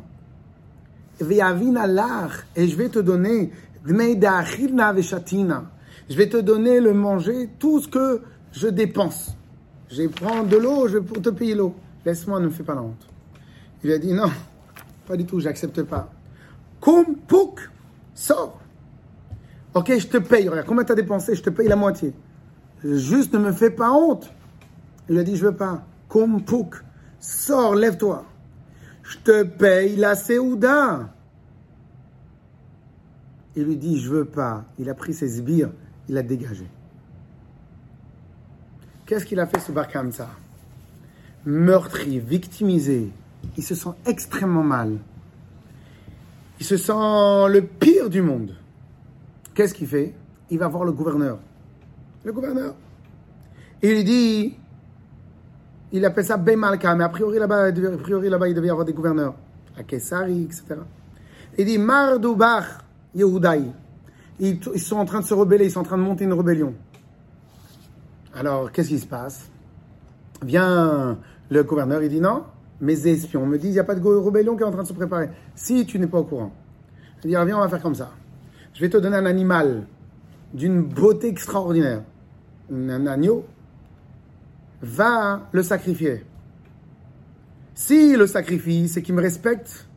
Et 1.19 1.25
je 1.25 2.75
vais 2.75 2.89
te 2.89 2.99
donner, 2.99 3.51
je 3.85 3.93
vais 6.15 6.29
te 6.29 6.37
donner 6.37 6.79
le 6.79 6.93
manger, 6.93 7.49
tout 7.59 7.79
ce 7.79 7.87
que 7.87 8.21
je 8.53 8.67
dépense. 8.67 9.36
Je 9.89 10.07
prendre 10.07 10.47
de 10.47 10.57
l'eau, 10.57 10.87
je 10.87 10.97
vais 10.97 11.05
pour 11.05 11.21
te 11.21 11.29
payer 11.29 11.55
l'eau. 11.55 11.75
Laisse-moi, 12.05 12.39
ne 12.39 12.45
me 12.45 12.51
fais 12.51 12.63
pas 12.63 12.75
la 12.75 12.81
honte. 12.81 13.07
Il 13.83 13.91
a 13.91 13.97
dit, 13.97 14.13
non, 14.13 14.29
pas 15.07 15.15
du 15.15 15.25
tout, 15.25 15.39
j'accepte 15.39 15.83
pas. 15.83 16.11
Kum, 16.81 17.15
pouk, 17.27 17.69
sors. 18.13 18.59
Ok, 19.73 19.93
je 19.97 20.07
te 20.07 20.17
paye. 20.17 20.49
Regarde, 20.49 20.67
combien 20.67 20.83
tu 20.83 20.91
as 20.91 20.95
dépensé 20.95 21.35
Je 21.35 21.43
te 21.43 21.49
paye 21.49 21.67
la 21.67 21.75
moitié. 21.75 22.13
Juste 22.83 23.33
ne 23.33 23.39
me 23.39 23.51
fais 23.51 23.69
pas 23.69 23.91
honte. 23.91 24.31
Il 25.09 25.17
a 25.17 25.23
dit, 25.23 25.35
je 25.35 25.45
veux 25.45 25.55
pas. 25.55 25.85
Kum, 26.09 26.43
pouk, 26.43 26.83
sors, 27.19 27.75
lève-toi. 27.75 28.25
Je 29.03 29.17
te 29.19 29.43
paye 29.43 29.95
la 29.95 30.15
Séouda. 30.15 31.13
Il 33.55 33.63
lui 33.63 33.77
dit, 33.77 33.99
je 33.99 34.09
veux 34.09 34.25
pas. 34.25 34.65
Il 34.77 34.89
a 34.89 34.93
pris 34.93 35.13
ses 35.13 35.27
sbires, 35.27 35.71
il 36.09 36.17
a 36.17 36.23
dégagé. 36.23 36.67
Qu'est-ce 39.07 39.25
qu'il 39.25 39.39
a 39.39 39.47
fait 39.47 39.59
ce 39.59 39.71
bar 39.71 39.87
ça 40.11 40.29
Meurtri, 41.45 42.19
victimisé. 42.19 43.09
Il 43.55 43.63
se 43.63 43.73
sent 43.73 43.91
extrêmement 44.05 44.63
mal. 44.63 44.97
Il 46.59 46.65
se 46.65 46.75
sent 46.75 46.91
le 46.91 47.61
pire 47.61 48.09
du 48.09 48.21
monde. 48.21 48.53
Qu'est-ce 49.55 49.73
qu'il 49.73 49.87
fait? 49.87 50.13
Il 50.49 50.59
va 50.59 50.67
voir 50.67 50.83
le 50.83 50.91
gouverneur. 50.91 51.39
Le 52.25 52.33
gouverneur. 52.33 52.75
il 53.81 54.03
dit, 54.03 54.57
il 55.93 56.03
appelle 56.03 56.25
ça 56.25 56.35
Bemalka, 56.35 56.93
mais 56.95 57.05
a 57.05 57.09
priori 57.09 57.39
là-bas, 57.39 57.67
a 57.67 57.71
priori 57.71 58.27
il 58.27 58.53
devait 58.53 58.67
y 58.67 58.69
avoir 58.69 58.85
des 58.85 58.93
gouverneurs. 58.93 59.35
À 59.77 59.83
Kessari, 59.83 60.43
etc. 60.43 60.75
Il 61.57 61.65
dit, 61.65 61.77
Mardoubach, 61.77 62.79
Yehudaï. 63.15 63.71
Ils 64.39 64.59
sont 64.81 64.97
en 64.97 65.05
train 65.05 65.21
de 65.21 65.25
se 65.25 65.33
rebeller, 65.33 65.65
ils 65.65 65.71
sont 65.71 65.79
en 65.79 65.83
train 65.83 65.97
de 65.97 66.03
monter 66.03 66.25
une 66.25 66.33
rébellion. 66.33 66.73
Alors, 68.37 68.71
qu'est-ce 68.71 68.89
qui 68.89 68.99
se 68.99 69.07
passe? 69.07 69.49
Vient 70.43 71.17
le 71.49 71.63
gouverneur, 71.63 72.03
il 72.03 72.09
dit 72.09 72.21
non, 72.21 72.43
mes 72.79 73.07
espions 73.07 73.47
me 73.47 73.57
disent, 73.57 73.71
il 73.71 73.73
n'y 73.73 73.79
a 73.79 73.83
pas 73.83 73.95
de 73.95 74.07
rébellion 74.07 74.55
qui 74.55 74.61
est 74.61 74.65
en 74.65 74.71
train 74.71 74.83
de 74.83 74.87
se 74.87 74.93
préparer. 74.93 75.29
Si 75.55 75.87
tu 75.87 75.97
n'es 75.97 76.05
pas 76.05 76.19
au 76.19 76.23
courant, 76.23 76.53
il 77.23 77.29
dit, 77.29 77.35
viens, 77.35 77.57
on 77.57 77.61
va 77.61 77.67
faire 77.67 77.81
comme 77.81 77.95
ça. 77.95 78.11
Je 78.75 78.81
vais 78.81 78.89
te 78.89 78.97
donner 78.97 79.17
un 79.17 79.25
animal 79.25 79.87
d'une 80.53 80.83
beauté 80.83 81.29
extraordinaire, 81.29 82.03
un 82.71 83.07
agneau, 83.07 83.43
va 84.83 85.47
le 85.51 85.63
sacrifier. 85.63 86.23
Si 87.73 88.15
le 88.15 88.27
sacrifie, 88.27 88.87
c'est 88.87 89.01
qu'il 89.01 89.15
me 89.15 89.21
respecte. 89.21 89.87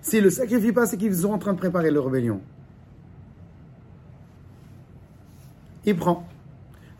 S'il 0.00 0.24
le 0.24 0.30
sacrifie 0.30 0.72
pas, 0.72 0.86
c'est 0.86 0.96
qu'ils 0.96 1.14
sont 1.14 1.32
en 1.32 1.38
train 1.38 1.52
de 1.52 1.58
préparer 1.58 1.90
leur 1.90 2.06
rébellion. 2.06 2.40
Il 5.84 5.96
prend. 5.96 6.29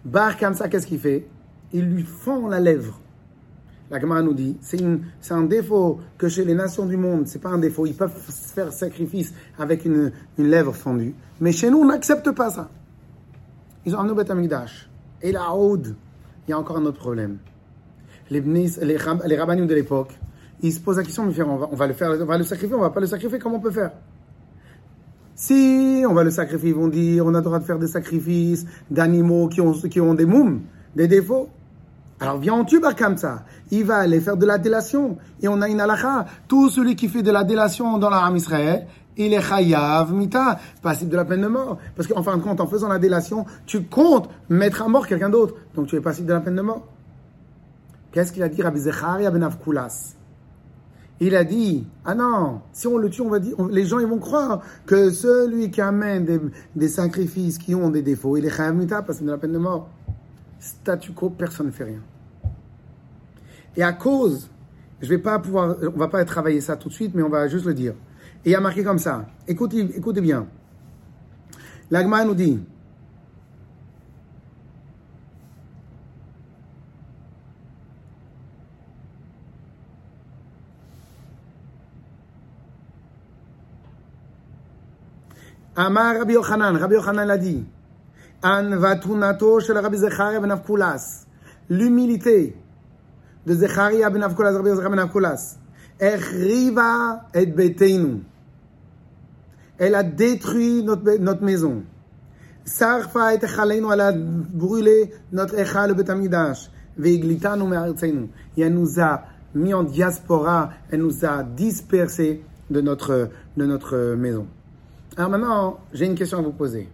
Bar 0.05 0.39
comme 0.39 0.55
ça, 0.55 0.69
qu'est-ce 0.69 0.87
qu'il 0.87 0.99
fait? 0.99 1.27
Il 1.73 1.85
lui 1.91 2.03
fend 2.03 2.49
la 2.49 2.61
lèvre. 2.61 3.01
La 3.91 3.99
Gemara 3.99 4.23
nous 4.23 4.35
dit, 4.35 4.57
c'est 4.61 5.33
un 5.33 5.43
défaut 5.43 5.99
que 6.17 6.29
chez 6.29 6.45
les 6.45 6.55
nations 6.55 6.87
du 6.87 6.97
monde, 6.97 7.27
c'est 7.27 7.41
pas 7.41 7.49
un 7.49 7.59
défaut, 7.59 7.87
ils 7.87 7.95
peuvent 7.95 8.13
faire 8.55 8.73
sacrifice 8.73 9.35
avec 9.59 9.85
une, 9.85 10.13
une 10.39 10.47
lèvre 10.47 10.73
fendue. 10.73 11.15
Mais 11.41 11.51
chez 11.51 11.71
nous, 11.71 11.79
on 11.79 11.87
n'accepte 11.87 12.31
pas 12.31 12.51
ça. 12.51 12.71
Ils 13.85 13.97
ont 13.97 13.99
amené 13.99 14.15
Beth 14.15 14.31
Et 15.23 15.33
la 15.33 15.53
Aude, 15.53 15.97
il 16.47 16.51
y 16.51 16.55
a 16.55 16.59
encore 16.59 16.77
un 16.77 16.87
autre 16.87 16.99
problème. 16.99 17.39
Les, 18.31 18.39
rabbinim 18.97 19.67
de 19.67 19.75
l'époque, 19.75 20.17
ils 20.63 20.73
se 20.73 20.79
posent 20.79 20.99
la 20.99 21.03
question, 21.03 21.27
mais 21.27 21.43
on 21.43 21.57
va, 21.57 21.69
on 21.73 21.75
va 21.75 21.87
le 21.89 21.95
faire, 21.95 22.11
on 22.11 22.25
va 22.25 22.39
le 22.39 22.45
sacrifier, 22.45 22.77
on 22.77 22.81
va 22.81 22.91
pas 22.91 23.01
le 23.01 23.07
sacrifier, 23.07 23.41
comment 23.41 23.57
on 23.57 23.61
peut 23.61 23.73
faire? 23.73 23.91
Si 25.41 26.05
on 26.07 26.13
va 26.13 26.23
le 26.23 26.31
sacrifier, 26.31 26.69
ils 26.69 26.75
vont 26.75 26.89
dire, 26.89 27.25
on 27.25 27.33
a 27.33 27.39
le 27.39 27.43
droit 27.43 27.59
de 27.59 27.65
faire 27.65 27.79
des 27.79 27.87
sacrifices 27.87 28.67
d'animaux 28.91 29.49
qui 29.49 29.63
ont, 29.63 29.73
qui 29.73 29.99
ont 29.99 30.13
des 30.13 30.27
moums, 30.27 30.61
des 30.95 31.09
défauts. 31.09 31.49
Alors 32.21 32.37
viens 32.37 32.53
en 32.53 32.65
tube 32.67 32.85
comme. 32.99 33.17
Il 33.71 33.85
va 33.85 33.97
aller 33.97 34.21
faire 34.21 34.37
de 34.37 34.45
la 34.45 34.59
délation. 34.59 35.17
Et 35.41 35.49
on 35.49 35.63
a 35.63 35.69
une 35.71 35.81
halakha. 35.81 36.27
Tout 36.47 36.69
celui 36.69 36.95
qui 36.95 37.09
fait 37.09 37.23
de 37.23 37.31
la 37.31 37.43
délation 37.43 37.97
dans 37.97 38.11
la 38.11 38.31
Israël, 38.37 38.87
il 39.17 39.33
est 39.33 39.41
chayav 39.41 40.13
mita, 40.13 40.61
passible 40.83 41.11
de 41.11 41.17
la 41.17 41.25
peine 41.25 41.41
de 41.41 41.49
mort. 41.49 41.79
Parce 41.97 42.07
qu'en 42.07 42.23
fin 42.23 42.37
de 42.37 42.43
compte, 42.43 42.61
en 42.61 42.67
faisant 42.67 42.89
la 42.89 42.99
délation, 42.99 43.47
tu 43.65 43.85
comptes 43.85 44.29
mettre 44.51 44.83
à 44.83 44.89
mort 44.89 45.07
quelqu'un 45.07 45.31
d'autre. 45.31 45.55
Donc 45.75 45.87
tu 45.87 45.97
es 45.97 46.03
passible 46.03 46.29
de 46.29 46.35
la 46.35 46.41
peine 46.41 46.57
de 46.57 46.61
mort. 46.61 46.87
Qu'est-ce 48.13 48.35
qu'il 48.35 48.43
a 48.43 48.51
dit 48.51 48.61
Rabbi 48.61 48.81
Zecharia 48.81 49.31
ben 49.31 49.43
Avkulas 49.43 50.20
Il 51.23 51.37
a 51.37 51.45
dit, 51.45 51.87
ah 52.07 52.15
non, 52.15 52.63
si 52.73 52.87
on 52.87 52.97
le 52.97 53.11
tue, 53.11 53.21
on 53.21 53.29
va 53.29 53.39
dire, 53.39 53.55
les 53.71 53.85
gens 53.85 53.99
ils 53.99 54.07
vont 54.07 54.19
croire 54.19 54.63
que 54.87 55.11
celui 55.11 55.71
qui 55.71 55.83
amène 55.83 56.51
des, 56.75 56.89
sacrifices 56.89 57.59
qui 57.59 57.75
ont 57.75 57.91
des 57.91 58.01
défauts, 58.01 58.39
il 58.39 58.47
est 58.47 58.51
chayav 58.51 58.75
mita, 58.75 59.03
passible 59.03 59.27
de 59.27 59.33
la 59.33 59.39
peine 59.39 59.53
de 59.53 59.59
mort. 59.59 59.91
Statu 60.59 61.13
quo, 61.13 61.29
personne 61.29 61.67
ne 61.67 61.73
fait 61.73 61.85
rien. 61.85 62.01
Et 63.77 63.83
à 63.83 63.93
cause, 63.93 64.49
je 65.03 65.09
vais 65.09 65.19
pas 65.19 65.39
pouvoir, 65.39 65.77
on 65.83 65.99
va 65.99 66.09
pas 66.09 66.25
travailler 66.25 66.63
ça 66.63 66.77
tout 66.77 66.89
de 66.89 66.95
suite, 66.95 67.15
mais 67.15 67.23
on 67.23 67.29
va 67.29 67.49
juste 67.49 67.67
le 67.67 67.75
dire. 67.75 67.93
Et 68.45 68.51
il 68.51 68.53
y 68.53 68.55
a 68.55 68.61
marqué 68.61 68.83
comme 68.83 68.99
ça. 68.99 69.27
Écoutez, 69.47 69.81
écoutez 69.95 70.23
bien. 70.23 70.47
L'Agma 71.91 72.25
nous 72.25 72.35
dit 72.35 72.59
Amar 85.77 86.19
Rabbi 86.19 86.35
Yochanan, 86.35 86.77
Rabbi 86.77 86.95
Yochanan 86.95 87.27
l'a 87.27 87.39
dit. 87.39 87.65
An 88.43 88.71
vatunato 88.77 89.61
shel 89.61 89.77
Rabbi 89.79 89.97
Zecharia 89.97 90.41
ben 90.41 90.51
Avkulas. 90.51 91.27
L'humilité 91.69 92.57
de 93.47 93.55
Zecharia 93.55 94.11
ben 94.11 94.23
Avkulas, 94.23 94.53
Rabbi 94.53 94.71
Zecharia 94.71 94.89
ben 94.89 94.99
Avkulas. 94.99 95.59
Echriva 96.01 97.27
et 97.35 97.47
beteinu. 97.47 98.23
Elle 99.79 99.95
a 99.95 100.03
détruit 100.03 100.83
notre, 100.83 101.19
notre 101.19 101.43
maison. 101.43 101.83
Sarfa 102.65 103.35
et 103.35 103.45
echaleinu, 103.45 103.87
elle 103.93 104.01
a 104.01 104.13
brûlé 104.13 105.13
notre 105.33 105.59
echal 105.59 105.95
betamidash. 105.95 106.71
Veiglitanu 106.99 107.69
me'artzeinu. 107.69 108.29
Et 108.57 108.63
elle 108.63 108.75
nous 108.75 109.01
a 109.01 109.23
mis 109.55 109.73
en 109.73 109.85
diaspora, 109.85 110.71
elle 110.91 111.01
nous 111.01 111.25
a 111.25 111.43
dispersés 111.43 112.43
de 112.69 112.81
notre, 112.81 113.31
de 113.57 113.67
notre 113.67 114.15
maison. 114.15 114.47
Alors 115.21 115.29
maintenant, 115.29 115.81
j'ai 115.93 116.07
une 116.07 116.15
question 116.15 116.39
à 116.39 116.41
vous 116.41 116.51
poser. 116.51 116.89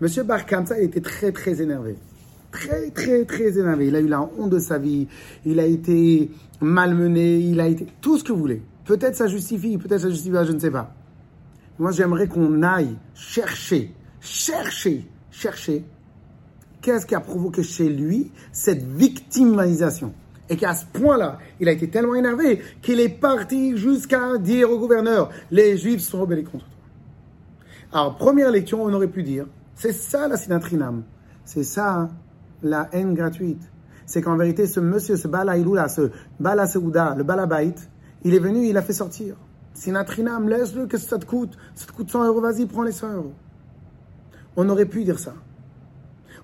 Monsieur 0.00 0.22
Barkamsa 0.22 0.80
était 0.80 1.02
très 1.02 1.32
très 1.32 1.60
énervé. 1.60 1.98
Très 2.50 2.88
très 2.88 3.26
très 3.26 3.58
énervé. 3.58 3.88
Il 3.88 3.94
a 3.94 4.00
eu 4.00 4.08
la 4.08 4.22
honte 4.22 4.48
de 4.48 4.58
sa 4.58 4.78
vie. 4.78 5.06
Il 5.44 5.60
a 5.60 5.66
été 5.66 6.30
malmené. 6.62 7.40
Il 7.40 7.60
a 7.60 7.66
été 7.68 7.86
tout 8.00 8.16
ce 8.16 8.24
que 8.24 8.32
vous 8.32 8.38
voulez. 8.38 8.62
Peut-être 8.86 9.16
ça 9.16 9.26
justifie, 9.26 9.76
peut-être 9.76 10.00
ça 10.00 10.08
justifie 10.08 10.34
je 10.46 10.52
ne 10.52 10.58
sais 10.58 10.70
pas. 10.70 10.94
Moi, 11.78 11.90
j'aimerais 11.90 12.26
qu'on 12.26 12.62
aille 12.62 12.96
chercher, 13.14 13.92
chercher, 14.18 15.06
chercher 15.30 15.84
qu'est-ce 16.80 17.04
qui 17.04 17.14
a 17.14 17.20
provoqué 17.20 17.62
chez 17.62 17.90
lui 17.90 18.30
cette 18.50 18.82
victimisation. 18.82 20.14
Et 20.48 20.56
qu'à 20.56 20.74
ce 20.74 20.86
point-là, 20.86 21.38
il 21.60 21.68
a 21.68 21.72
été 21.72 21.90
tellement 21.90 22.14
énervé 22.14 22.62
qu'il 22.80 22.98
est 22.98 23.10
parti 23.10 23.76
jusqu'à 23.76 24.38
dire 24.38 24.70
au 24.70 24.78
gouverneur, 24.78 25.28
les 25.50 25.76
juifs 25.76 26.00
sont 26.00 26.22
rebellés 26.22 26.44
contre 26.44 26.64
Alors, 27.92 28.16
première 28.16 28.50
lecture, 28.50 28.80
on 28.80 28.92
aurait 28.92 29.08
pu 29.08 29.22
dire, 29.22 29.46
c'est 29.74 29.92
ça 29.92 30.26
la 30.26 30.36
sinatrinam. 30.36 31.02
C'est 31.44 31.64
ça 31.64 32.08
la 32.62 32.88
haine 32.92 33.14
gratuite. 33.14 33.62
C'est 34.06 34.22
qu'en 34.22 34.36
vérité, 34.36 34.66
ce 34.66 34.80
monsieur, 34.80 35.16
ce 35.16 35.28
Bala 35.28 35.54
ce 35.88 36.10
Bala 36.40 36.66
le 37.16 37.22
Balabait, 37.22 37.74
il 38.24 38.34
est 38.34 38.38
venu, 38.38 38.66
il 38.66 38.76
a 38.76 38.82
fait 38.82 38.92
sortir. 38.92 39.36
Sinatrinam, 39.74 40.48
laisse-le, 40.48 40.86
que 40.86 40.98
ça 40.98 41.18
te 41.18 41.26
coûte 41.26 41.56
Ça 41.74 41.86
te 41.86 41.92
coûte 41.92 42.10
100 42.10 42.26
euros, 42.26 42.40
vas-y, 42.40 42.66
prends 42.66 42.82
les 42.82 42.92
100 42.92 43.14
euros. 43.14 43.32
On 44.56 44.68
aurait 44.68 44.86
pu 44.86 45.04
dire 45.04 45.18
ça. 45.18 45.34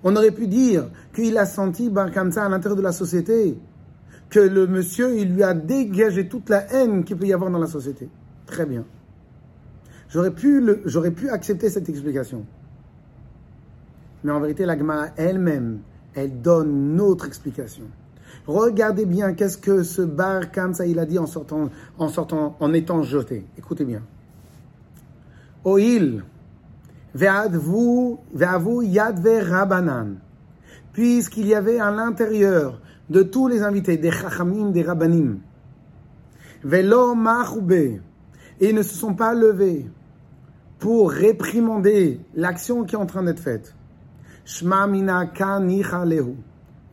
On 0.03 0.15
aurait 0.15 0.31
pu 0.31 0.47
dire 0.47 0.89
qu'il 1.13 1.37
a 1.37 1.45
senti 1.45 1.89
ben, 1.89 2.11
comme 2.11 2.31
ça 2.31 2.45
à 2.45 2.49
l'intérieur 2.49 2.77
de 2.77 2.81
la 2.81 2.91
société, 2.91 3.57
que 4.29 4.39
le 4.39 4.67
monsieur, 4.67 5.17
il 5.17 5.33
lui 5.33 5.43
a 5.43 5.53
dégagé 5.53 6.27
toute 6.27 6.49
la 6.49 6.71
haine 6.73 7.03
qu'il 7.03 7.17
peut 7.17 7.25
y 7.25 7.33
avoir 7.33 7.49
dans 7.49 7.59
la 7.59 7.67
société. 7.67 8.09
Très 8.45 8.65
bien. 8.65 8.85
J'aurais 10.09 10.31
pu, 10.31 10.63
j'aurais 10.85 11.11
pu 11.11 11.29
accepter 11.29 11.69
cette 11.69 11.87
explication. 11.87 12.45
Mais 14.23 14.31
en 14.31 14.39
vérité, 14.39 14.65
l'agma 14.65 15.09
elle-même, 15.15 15.79
elle 16.15 16.41
donne 16.41 16.93
une 16.93 17.01
autre 17.01 17.27
explication. 17.27 17.83
Regardez 18.47 19.05
bien 19.05 19.33
qu'est-ce 19.33 19.57
que 19.57 19.83
ce 19.83 20.01
bar 20.01 20.43
ça 20.73 20.85
il 20.85 20.97
a 20.97 21.05
dit 21.05 21.19
en 21.19 21.27
sortant, 21.27 21.69
en 21.97 22.09
sortant, 22.09 22.55
en 22.59 22.73
étant 22.73 23.03
jeté. 23.03 23.45
Écoutez 23.57 23.85
bien. 23.85 24.01
Oil, 25.63 26.23
ve'avu 27.13 28.85
yad 28.85 29.25
rabanan. 29.25 30.15
Puisqu'il 30.93 31.45
y 31.45 31.53
avait 31.53 31.79
à 31.79 31.91
l'intérieur 31.91 32.81
de 33.09 33.21
tous 33.21 33.47
les 33.47 33.61
invités, 33.61 33.97
des 33.97 34.11
chachamim, 34.11 34.71
des 34.71 34.81
rabbanim, 34.81 35.39
ve'lo 36.63 37.13
machube, 37.13 37.71
et 37.71 38.01
ils 38.59 38.75
ne 38.75 38.81
se 38.81 38.95
sont 38.95 39.13
pas 39.13 39.33
levés 39.33 39.87
pour 40.79 41.11
réprimander 41.11 42.19
l'action 42.35 42.85
qui 42.85 42.95
est 42.95 42.97
en 42.97 43.05
train 43.05 43.23
d'être 43.23 43.41
faite. 43.41 43.75
Shma 44.45 44.87
mina 44.87 45.25
lehu. 46.05 46.35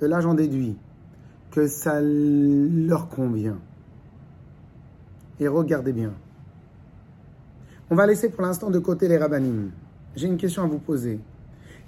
De 0.00 0.06
là, 0.06 0.20
j'en 0.20 0.34
déduis 0.34 0.76
que 1.50 1.66
ça 1.68 2.00
leur 2.02 3.08
convient. 3.08 3.58
Et 5.40 5.48
regardez 5.48 5.92
bien. 5.92 6.12
On 7.88 7.94
va 7.94 8.06
laisser 8.06 8.28
pour 8.28 8.42
l'instant 8.42 8.68
de 8.68 8.78
côté 8.78 9.08
les 9.08 9.16
rabbinim. 9.16 9.70
J'ai 10.16 10.26
une 10.26 10.36
question 10.36 10.64
à 10.64 10.66
vous 10.66 10.78
poser. 10.78 11.20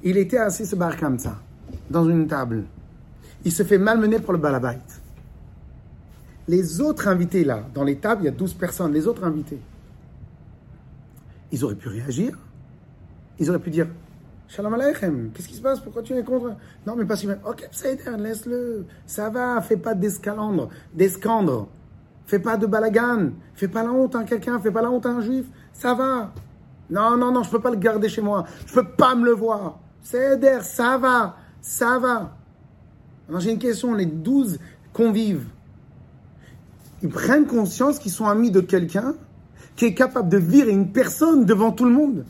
Il 0.03 0.17
était 0.17 0.39
assis 0.39 0.65
ce 0.65 0.77
bar 0.77 0.95
dans 1.91 2.09
une 2.09 2.27
table. 2.29 2.65
Il 3.45 3.53
se 3.53 3.63
fait 3.63 3.79
malmener 3.79 4.21
pour 4.21 4.33
le 4.33 4.39
balabait. 4.39 4.79
Les 6.47 6.81
autres 6.81 7.09
invités 7.09 7.45
là, 7.45 7.65
dans 7.75 7.85
les 7.85 7.97
tables, 7.97 8.23
il 8.23 8.25
y 8.27 8.29
a 8.29 8.33
12 8.33 8.55
personnes, 8.55 8.93
les 8.93 9.07
autres 9.07 9.25
invités. 9.25 9.61
Ils 11.53 11.65
auraient 11.65 11.75
pu 11.75 11.89
réagir. 11.89 12.39
Ils 13.39 13.49
auraient 13.49 13.59
pu 13.59 13.71
dire 13.71 13.89
Shalom 14.49 14.73
Aleichem, 14.73 15.31
qu'est-ce 15.35 15.49
qui 15.49 15.57
se 15.57 15.61
passe? 15.61 15.79
Pourquoi 15.81 16.03
tu 16.03 16.15
es 16.15 16.23
contre? 16.23 16.55
Non, 16.87 16.97
mais 16.97 17.05
pas 17.05 17.17
si 17.17 17.27
mal. 17.27 17.39
Ok, 17.47 17.69
laisse-le. 18.19 18.87
Ça 19.05 19.29
va, 19.29 19.61
fais 19.61 19.77
pas 19.77 19.95
d'escalandre, 19.95 20.71
d'escandre. 20.95 21.69
Fais 22.25 22.39
pas 22.39 22.57
de 22.57 22.67
balagan. 22.67 23.33
Fais 23.55 23.69
pas 23.69 23.83
la 23.83 23.91
honte 23.91 24.15
à 24.15 24.25
quelqu'un, 24.25 24.59
fais 24.59 24.71
pas 24.71 24.81
la 24.81 24.91
honte 24.91 25.05
à 25.05 25.11
un 25.11 25.21
juif. 25.21 25.47
Ça 25.75 25.93
va. 25.93 26.33
Non, 26.89 27.19
non, 27.19 27.31
non, 27.31 27.43
je 27.43 27.51
peux 27.51 27.61
pas 27.61 27.71
le 27.71 27.77
garder 27.77 28.09
chez 28.09 28.23
moi. 28.23 28.47
Je 28.67 28.73
peux 28.73 28.89
pas 28.89 29.15
me 29.15 29.27
le 29.27 29.33
voir. 29.33 29.81
C'est 30.03 30.63
ça 30.63 30.97
va. 30.97 31.37
Ça 31.61 31.99
va. 31.99 32.35
Alors 33.29 33.41
j'ai 33.41 33.51
une 33.51 33.59
question. 33.59 33.93
Les 33.93 34.07
douze 34.07 34.59
convives, 34.95 35.45
ils 37.03 37.11
prennent 37.11 37.47
conscience 37.47 37.99
qu'ils 37.99 38.13
sont 38.13 38.27
amis 38.27 38.51
de 38.51 38.61
quelqu'un? 38.61 39.15
Qui 39.79 39.85
est 39.85 39.95
capable 39.95 40.29
de 40.29 40.39
virer 40.39 40.73
une 40.73 40.91
personne 40.91 41.47
devant 41.47 41.71
tout 41.71 41.85
le 41.85 41.93
monde. 41.93 42.25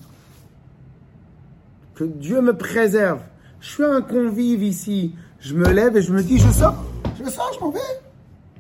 Que 1.95 2.05
Dieu 2.05 2.43
me 2.43 2.55
préserve. 2.55 3.21
Je 3.61 3.71
suis 3.71 3.85
un 3.85 4.03
convive 4.03 4.63
ici. 4.63 5.15
Je 5.41 5.55
me 5.55 5.67
lève 5.67 5.97
et 5.97 6.03
je 6.03 6.13
me 6.13 6.23
dis, 6.23 6.39
je 6.39 6.51
sors. 6.51 6.85
Je 7.19 7.29
sors, 7.31 7.51
je 7.55 7.61
m'en 7.61 7.71
vais. 7.71 7.81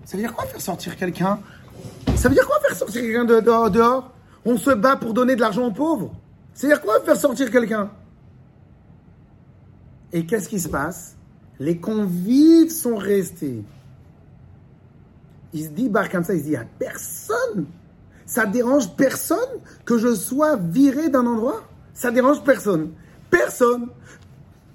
Ça 0.07 0.16
veut 0.16 0.22
dire 0.22 0.33
quoi 0.35 0.46
faire 0.46 0.61
sortir 0.62 0.96
quelqu'un? 0.96 1.38
Ça 2.16 2.31
veut 2.31 2.35
dire 2.35 2.46
quoi 2.46 2.59
faire 2.61 2.74
sortir 2.74 3.03
quelqu'un 3.03 3.27
de 3.27 3.40
dehors, 3.40 4.11
On 4.46 4.57
se 4.57 4.70
bat 4.70 4.96
pour 4.96 5.12
donner 5.12 5.37
de 5.37 5.42
l'argent 5.42 5.66
aux 5.66 5.72
pauvres. 5.72 6.14
Ça 6.55 6.66
veut 6.66 6.72
dire 6.72 6.81
quoi 6.81 6.98
faire 7.03 7.16
sortir 7.16 7.51
quelqu'un? 7.51 7.90
Et 10.14 10.24
qu'est-ce 10.24 10.48
qui 10.48 10.61
se 10.61 10.68
passe? 10.70 11.14
Les 11.61 11.77
convives 11.77 12.70
sont 12.70 12.96
restés. 12.96 13.62
Il 15.53 15.64
se 15.64 15.68
dit, 15.68 15.90
bar 15.90 16.09
comme 16.09 16.24
ça, 16.24 16.33
il 16.33 16.40
se 16.40 16.44
dit, 16.44 16.57
à 16.57 16.64
personne. 16.79 17.66
Ça 18.28 18.44
dérange 18.44 18.94
personne 18.94 19.38
que 19.86 19.96
je 19.96 20.14
sois 20.14 20.56
viré 20.56 21.08
d'un 21.08 21.24
endroit? 21.24 21.62
Ça 21.94 22.10
dérange 22.10 22.44
personne. 22.44 22.90
Personne. 23.30 23.88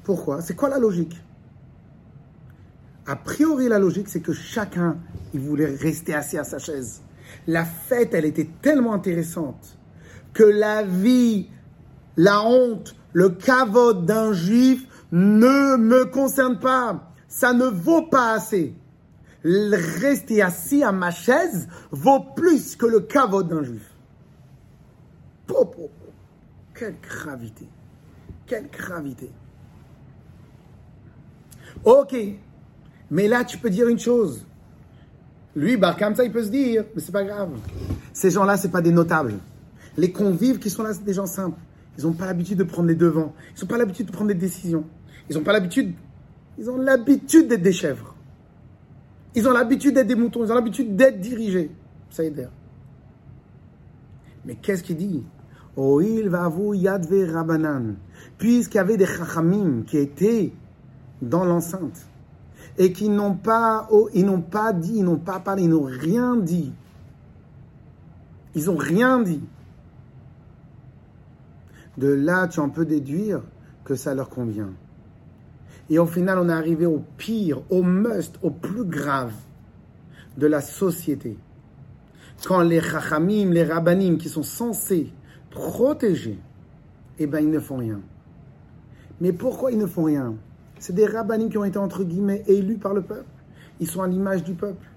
Pourquoi? 0.04 0.42
C'est 0.42 0.56
quoi 0.56 0.70
la 0.70 0.80
logique? 0.80 1.16
A 3.06 3.16
priori, 3.16 3.68
la 3.68 3.78
logique, 3.78 4.10
c'est 4.10 4.22
que 4.22 4.34
chacun, 4.34 4.98
il 5.36 5.40
voulait 5.40 5.68
rester 5.68 6.16
assis 6.16 6.40
à 6.40 6.44
sa 6.44 6.58
chaise. 6.58 7.02
La 7.46 7.64
fête, 7.64 8.16
elle 8.16 8.26
était 8.26 8.50
tellement 8.64 8.96
intéressante 8.96 9.78
que 10.34 10.44
la 10.44 10.82
vie, 10.82 11.48
la 12.18 12.42
honte, 12.44 12.96
le 13.12 13.30
cavode 13.30 14.08
d'un 14.08 14.34
juif 14.34 14.88
ne 15.12 15.78
me 15.78 16.06
concerne 16.06 16.58
pas. 16.58 17.12
Ça 17.28 17.54
ne 17.54 17.66
vaut 17.66 18.08
pas 18.08 18.34
assez. 18.34 18.74
Rester 19.44 20.42
assis 20.42 20.84
à 20.84 20.92
ma 20.92 21.12
chaise 21.12 21.68
vaut 21.92 22.22
plus 22.36 22.76
que 22.76 22.86
le 22.86 23.02
cavode 23.02 23.50
d'un 23.50 23.64
juif. 23.64 23.90
Quelle 26.74 26.96
gravité. 27.02 27.68
Quelle 28.46 28.70
gravité. 28.70 29.30
Ok, 31.84 32.16
mais 33.12 33.28
là 33.28 33.44
tu 33.44 33.58
peux 33.58 33.70
dire 33.70 33.88
une 33.88 34.00
chose. 34.00 34.46
Lui, 35.56 35.78
bah, 35.78 35.96
comme 35.98 36.16
ça, 36.16 36.24
il 36.24 36.32
peut 36.32 36.44
se 36.44 36.50
dire, 36.50 36.84
mais 36.96 37.02
c'est 37.02 37.12
pas 37.12 37.24
grave. 37.24 37.52
Ces 38.12 38.32
gens-là, 38.32 38.58
c'est 38.58 38.72
pas 38.72 38.82
des 38.82 38.92
notables. 38.92 39.36
Les 39.98 40.12
convives 40.12 40.58
qui 40.58 40.72
sont 40.72 40.82
là, 40.82 40.94
c'est 40.94 41.04
des 41.04 41.14
gens 41.14 41.28
simples. 41.28 41.60
Ils 41.98 42.06
n'ont 42.06 42.14
pas 42.14 42.26
l'habitude 42.26 42.58
de 42.58 42.64
prendre 42.64 42.88
les 42.88 42.96
devants. 42.96 43.36
Ils 43.56 43.62
n'ont 43.62 43.68
pas 43.68 43.78
l'habitude 43.78 44.08
de 44.08 44.12
prendre 44.12 44.30
des 44.30 44.34
décisions. 44.34 44.84
Ils 45.30 45.36
n'ont 45.36 45.44
pas 45.44 45.54
l'habitude. 45.54 45.94
Ils 46.58 46.70
ont 46.70 46.78
l'habitude 46.78 47.48
d'être 47.48 47.62
des 47.62 47.72
chèvres. 47.72 48.13
Ils 49.36 49.48
ont 49.48 49.52
l'habitude 49.52 49.96
d'être 49.96 50.08
des 50.08 50.16
moutons. 50.16 50.44
Ils 50.44 50.52
ont 50.52 50.56
l'habitude 50.56 50.96
d'être 50.96 51.20
dirigés. 51.20 51.72
Ça 52.10 52.24
aide. 52.24 52.50
Mais 54.46 54.56
qu'est-ce 54.56 54.84
qu'il 54.84 54.98
dit? 54.98 55.24
Il 55.78 56.30
va 56.30 56.48
vous 56.50 56.76
yadve 56.76 57.32
rabanan 57.34 57.96
puisqu'il 58.38 58.78
y 58.78 58.80
avait 58.80 58.98
des 58.98 59.06
chachamim 59.06 59.84
qui 59.88 59.98
étaient 59.98 60.54
dans 61.22 61.46
l'enceinte 61.46 62.06
et 62.78 62.92
qui 62.92 63.10
n'ont 63.10 63.36
pas, 63.36 63.88
oh, 63.92 64.10
ils 64.14 64.26
n'ont 64.26 64.42
pas 64.42 64.74
dit, 64.74 64.98
ils 64.98 65.04
n'ont 65.04 65.18
pas 65.18 65.40
parlé, 65.40 65.64
ils 65.64 65.70
n'ont 65.70 65.84
rien 65.84 66.36
dit. 66.36 66.72
Ils 68.56 68.66
n'ont 68.66 68.78
rien 68.78 69.22
dit. 69.22 69.42
De 71.98 72.08
là, 72.08 72.48
tu 72.48 72.60
en 72.60 72.70
peux 72.70 72.86
déduire 72.86 73.42
que 73.86 73.96
ça 73.96 74.14
leur 74.14 74.30
convient. 74.30 74.72
Et 75.94 76.00
au 76.00 76.08
final, 76.08 76.40
on 76.40 76.50
est 76.50 76.54
arrivé 76.54 76.88
au 76.88 77.04
pire, 77.18 77.62
au 77.70 77.84
must, 77.84 78.40
au 78.42 78.50
plus 78.50 78.84
grave 78.84 79.36
de 80.36 80.48
la 80.48 80.60
société. 80.60 81.38
Quand 82.48 82.62
les 82.62 82.82
chachamim, 82.82 83.52
les 83.52 83.64
rabbanim 83.64 84.18
qui 84.18 84.28
sont 84.28 84.42
censés 84.42 85.14
protéger, 85.52 86.40
eh 87.20 87.28
bien, 87.28 87.42
ils 87.42 87.52
ne 87.52 87.60
font 87.60 87.78
rien. 87.78 88.02
Mais 89.22 89.34
pourquoi 89.34 89.72
ils 89.72 89.78
ne 89.78 89.86
font 89.86 90.06
rien? 90.06 90.34
C'est 90.80 90.96
des 90.96 91.06
rabbinis 91.06 91.50
qui 91.50 91.60
ont 91.60 91.64
été, 91.64 91.78
entre 91.78 92.04
guillemets, 92.04 92.44
élus 92.48 92.80
par 92.80 92.96
le 92.96 93.04
peuple. 93.04 93.30
Ils 93.80 93.88
sont 93.88 94.02
à 94.02 94.08
l'image 94.08 94.44
du 94.44 94.56
peuple. 94.56 94.88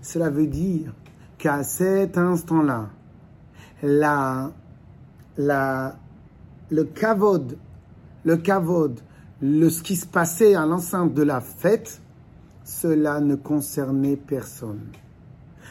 Cela 0.00 0.30
veut 0.30 0.46
dire 0.46 0.94
qu'à 1.36 1.62
cet 1.62 2.16
instant-là, 2.16 2.88
la, 3.82 4.50
la, 5.36 5.98
le 6.70 6.84
kavod, 6.84 7.58
le 8.24 8.36
kavod, 8.38 8.98
le, 9.44 9.68
ce 9.68 9.82
qui 9.82 9.94
se 9.94 10.06
passait 10.06 10.54
à 10.54 10.64
l'enceinte 10.64 11.12
de 11.12 11.22
la 11.22 11.42
fête, 11.42 12.00
cela 12.64 13.20
ne 13.20 13.34
concernait 13.34 14.16
personne. 14.16 14.80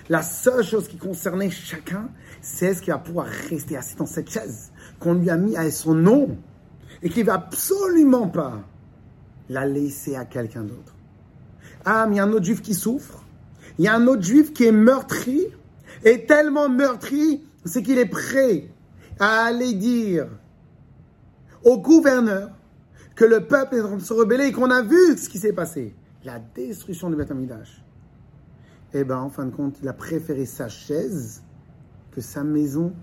La 0.09 0.21
seule 0.21 0.63
chose 0.63 0.87
qui 0.87 0.97
concernait 0.97 1.49
chacun, 1.49 2.07
c'est 2.39 2.75
ce 2.75 2.83
qui 2.83 2.91
va 2.91 2.99
pouvoir 2.99 3.25
rester 3.25 3.75
assis 3.75 3.95
dans 3.95 4.05
cette 4.05 4.29
chaise 4.29 4.71
qu'on 4.99 5.15
lui 5.15 5.31
a 5.31 5.37
mis 5.37 5.57
à 5.57 5.71
son 5.71 5.95
nom 5.95 6.37
et 7.01 7.09
qui 7.09 7.23
va 7.23 7.33
absolument 7.33 8.27
pas 8.27 8.61
la 9.49 9.65
laisser 9.65 10.15
à 10.15 10.25
quelqu'un 10.25 10.61
d'autre. 10.61 10.93
Ah, 11.83 12.05
mais 12.07 12.15
il 12.15 12.17
y 12.17 12.21
a 12.21 12.25
un 12.25 12.31
autre 12.31 12.45
juif 12.45 12.61
qui 12.61 12.75
souffre. 12.75 13.23
Il 13.79 13.85
y 13.85 13.87
a 13.87 13.95
un 13.95 14.05
autre 14.05 14.21
juif 14.21 14.53
qui 14.53 14.65
est 14.65 14.71
meurtri. 14.71 15.47
Et 16.05 16.25
tellement 16.25 16.69
meurtri, 16.69 17.43
c'est 17.65 17.81
qu'il 17.81 17.97
est 17.97 18.05
prêt 18.05 18.67
à 19.19 19.45
aller 19.45 19.73
dire 19.73 20.27
au 21.63 21.79
gouverneur 21.79 22.51
que 23.15 23.25
le 23.25 23.45
peuple 23.45 23.75
est 23.75 23.81
en 23.81 23.87
train 23.87 23.97
de 23.97 24.01
se 24.01 24.13
rebeller 24.13 24.45
et 24.45 24.51
qu'on 24.51 24.71
a 24.71 24.81
vu 24.81 25.17
ce 25.17 25.29
qui 25.29 25.37
s'est 25.37 25.53
passé. 25.53 25.95
la 26.23 26.39
destruction 26.39 27.09
du 27.09 27.17
Beth 27.17 27.31
Amidash, 27.31 27.83
eh 28.93 29.03
bien, 29.03 29.17
en 29.17 29.29
fin 29.29 29.45
de 29.45 29.51
compte, 29.51 29.77
il 29.81 29.87
a 29.87 29.93
préféré 29.93 30.45
sa 30.45 30.69
chaise 30.69 31.43
que 32.11 32.21
sa 32.21 32.43
maison. 32.43 32.93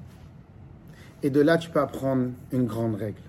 Et 1.23 1.31
de 1.31 1.40
là, 1.40 1.59
tu 1.59 1.68
peux 1.68 1.81
apprendre 1.81 2.31
une 2.53 2.66
grande 2.66 2.94
règle. 2.94 3.20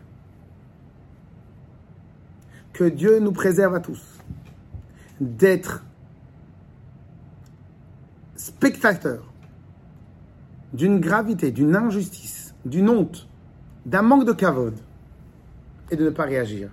Que 2.72 2.86
Dieu 2.86 3.20
nous 3.20 3.34
préserve 3.34 3.76
à 3.76 3.80
tous 3.80 4.02
d'être 5.20 5.84
spectateurs 8.36 9.32
d'une 10.74 11.00
gravité, 11.00 11.52
d'une 11.52 11.76
injustice, 11.76 12.56
d'une 12.66 12.90
honte, 12.90 13.28
d'un 13.86 14.04
manque 14.04 14.26
de 14.26 14.32
cavode 14.32 14.80
et 15.92 15.96
de 15.96 16.06
ne 16.06 16.10
pas 16.10 16.24
réagir. 16.24 16.70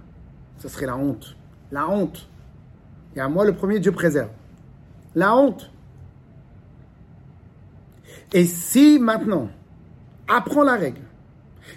Ce 0.58 0.68
serait 0.68 0.86
la 0.86 0.96
honte. 0.96 1.36
La 1.70 1.88
honte. 1.88 2.28
Et 3.14 3.20
à 3.20 3.28
moi, 3.28 3.44
le 3.44 3.52
premier, 3.52 3.80
Dieu 3.80 3.92
préserve. 3.92 4.30
La 5.14 5.36
honte. 5.36 5.70
Et 8.32 8.44
si 8.44 8.98
maintenant, 8.98 9.48
apprends 10.28 10.62
la 10.62 10.76
règle, 10.76 11.02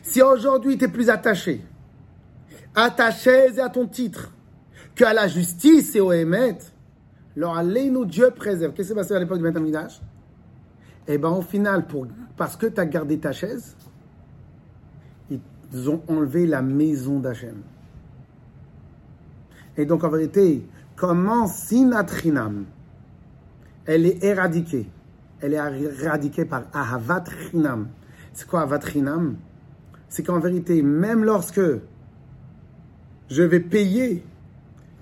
si 0.04 0.22
aujourd'hui 0.22 0.78
tu 0.78 0.86
es 0.86 0.88
plus 0.88 1.10
attaché 1.10 1.62
à 2.76 2.90
ta 2.90 3.12
chaise 3.12 3.58
et 3.58 3.62
à 3.62 3.70
ton 3.70 3.88
titre 3.88 4.32
qu'à 4.96 5.14
la 5.14 5.28
justice 5.28 5.96
et 5.96 6.00
au 6.00 6.12
Hémet, 6.12 6.58
alors 7.38 7.58
allez-nous, 7.58 8.06
Dieu 8.06 8.32
préserve. 8.32 8.74
Qu'est-ce 8.74 8.90
qui 8.90 8.94
s'est 8.94 9.00
passé 9.00 9.14
à 9.14 9.20
l'époque 9.20 9.42
du 9.42 9.50
Beth 9.50 10.02
Eh 11.08 11.18
bien, 11.18 11.30
au 11.30 11.42
final, 11.42 11.88
pour, 11.88 12.08
parce 12.36 12.58
que 12.58 12.68
tu 12.68 12.80
as 12.80 12.86
gardé 12.86 13.18
ta 13.20 13.32
chaise, 13.32 13.76
ils 15.74 15.90
ont 15.90 16.02
enlevé 16.08 16.46
la 16.46 16.62
maison 16.62 17.20
d'Hachem. 17.20 17.62
Et 19.78 19.86
donc, 19.86 20.04
en 20.04 20.10
vérité, 20.10 20.66
comment 20.96 21.48
Sinatrinam, 21.48 22.66
elle 23.86 24.06
est 24.06 24.24
éradiquée 24.24 24.88
Elle 25.40 25.54
est 25.54 26.04
éradiquée 26.04 26.46
par 26.46 26.64
Ahavat 26.74 27.24
Rinam. 27.52 27.88
C'est 28.34 28.48
quoi 28.48 28.62
Ahavat 28.62 28.80
Rinam 28.80 29.38
C'est 30.10 30.24
qu'en 30.24 30.40
vérité, 30.40 30.82
même 30.82 31.24
lorsque 31.24 31.62
je 33.30 33.44
vais 33.44 33.62
payer, 33.62 34.24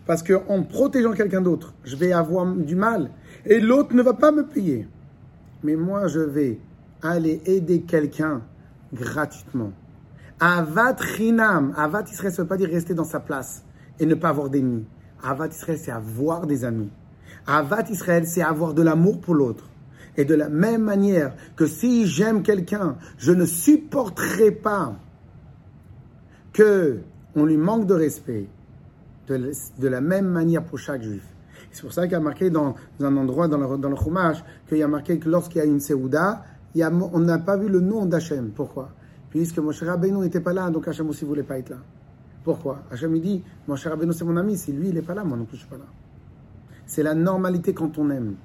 parce 0.05 0.23
qu'en 0.23 0.63
protégeant 0.63 1.13
quelqu'un 1.13 1.41
d'autre, 1.41 1.73
je 1.83 1.95
vais 1.95 2.13
avoir 2.13 2.45
du 2.45 2.75
mal, 2.75 3.09
et 3.45 3.59
l'autre 3.59 3.95
ne 3.95 4.03
va 4.03 4.13
pas 4.13 4.31
me 4.31 4.45
payer, 4.45 4.87
mais 5.63 5.75
moi, 5.75 6.07
je 6.07 6.19
vais 6.19 6.59
aller 7.01 7.41
aider 7.45 7.81
quelqu'un 7.81 8.41
gratuitement. 8.93 9.71
Avat 10.39 10.95
Rinam, 11.17 11.73
Avat 11.75 12.03
Israël, 12.11 12.31
ça 12.31 12.41
ne 12.41 12.45
veut 12.45 12.49
pas 12.49 12.57
dire 12.57 12.69
rester 12.69 12.93
dans 12.93 13.03
sa 13.03 13.19
place 13.19 13.63
et 13.99 14.05
ne 14.05 14.15
pas 14.15 14.29
avoir 14.29 14.49
d'ennemis. 14.49 14.85
Avat 15.21 15.47
Israël, 15.47 15.77
c'est 15.77 15.91
avoir 15.91 16.47
des 16.47 16.63
amis. 16.63 16.89
Avat 17.45 17.89
Israël, 17.89 18.25
c'est 18.25 18.41
avoir 18.41 18.73
de 18.73 18.81
l'amour 18.81 19.19
pour 19.19 19.35
l'autre. 19.35 19.65
Et 20.15 20.25
de 20.25 20.35
la 20.35 20.49
même 20.49 20.83
manière 20.83 21.33
que 21.55 21.65
si 21.65 22.07
j'aime 22.07 22.41
quelqu'un, 22.41 22.97
je 23.17 23.31
ne 23.31 23.45
supporterai 23.45 24.51
pas 24.51 24.95
que 26.53 26.99
on 27.35 27.45
lui 27.45 27.57
manque 27.57 27.85
de 27.85 27.93
respect. 27.93 28.47
De, 29.27 29.87
la 29.87 30.01
même 30.01 30.25
manière 30.25 30.63
pour 30.63 30.79
chaque 30.79 31.03
juif. 31.03 31.23
C'est 31.71 31.83
pour 31.83 31.93
ça 31.93 32.03
qu'il 32.03 32.13
y 32.13 32.15
a 32.15 32.19
marqué 32.19 32.49
dans, 32.49 32.73
un 32.99 33.15
endroit 33.15 33.47
dans 33.47 33.57
le, 33.57 33.77
dans 33.77 33.89
le 33.89 33.95
qu'il 34.67 34.79
y 34.79 34.83
a 34.83 34.87
marqué 34.87 35.19
que 35.19 35.29
lorsqu'il 35.29 35.59
y 35.59 35.61
a 35.61 35.65
une 35.65 35.79
Seouda, 35.79 36.43
on 36.75 37.19
n'a 37.19 37.37
pas 37.37 37.55
vu 37.55 37.69
le 37.69 37.79
nom 37.79 38.07
d'Hachem. 38.07 38.49
Pourquoi? 38.55 38.89
Puisque 39.29 39.59
Moshe 39.59 39.83
Rabbeinu 39.83 40.19
n'était 40.19 40.39
pas 40.39 40.53
là, 40.53 40.69
donc 40.69 40.87
Hachem 40.87 41.09
aussi 41.09 41.25
voulait 41.25 41.43
pas 41.43 41.59
être 41.59 41.69
là. 41.69 41.77
Pourquoi? 42.43 42.83
Hachem 42.91 43.15
il 43.15 43.21
dit, 43.21 43.43
Moshe 43.67 43.85
Rabbeinu 43.87 44.13
c'est 44.13 44.25
mon 44.25 44.37
ami, 44.37 44.57
si 44.57 44.71
lui 44.71 44.89
il 44.89 44.95
n'est 44.95 45.01
pas 45.01 45.13
là, 45.13 45.23
moi 45.23 45.37
non 45.37 45.45
plus 45.45 45.57
je 45.57 45.61
suis 45.61 45.69
pas 45.69 45.77
là. 45.77 45.85
C'est 46.85 47.03
la 47.03 47.13
normalité 47.13 47.73
quand 47.73 47.97
on 47.97 48.09
aime. 48.09 48.35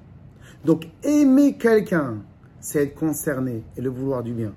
Donc 0.63 0.87
aimer 1.03 1.57
quelqu'un, 1.57 2.17
c'est 2.59 2.83
être 2.83 2.95
concerné 2.95 3.63
et 3.75 3.81
le 3.81 3.89
vouloir 3.89 4.23
du 4.23 4.33
bien. 4.33 4.53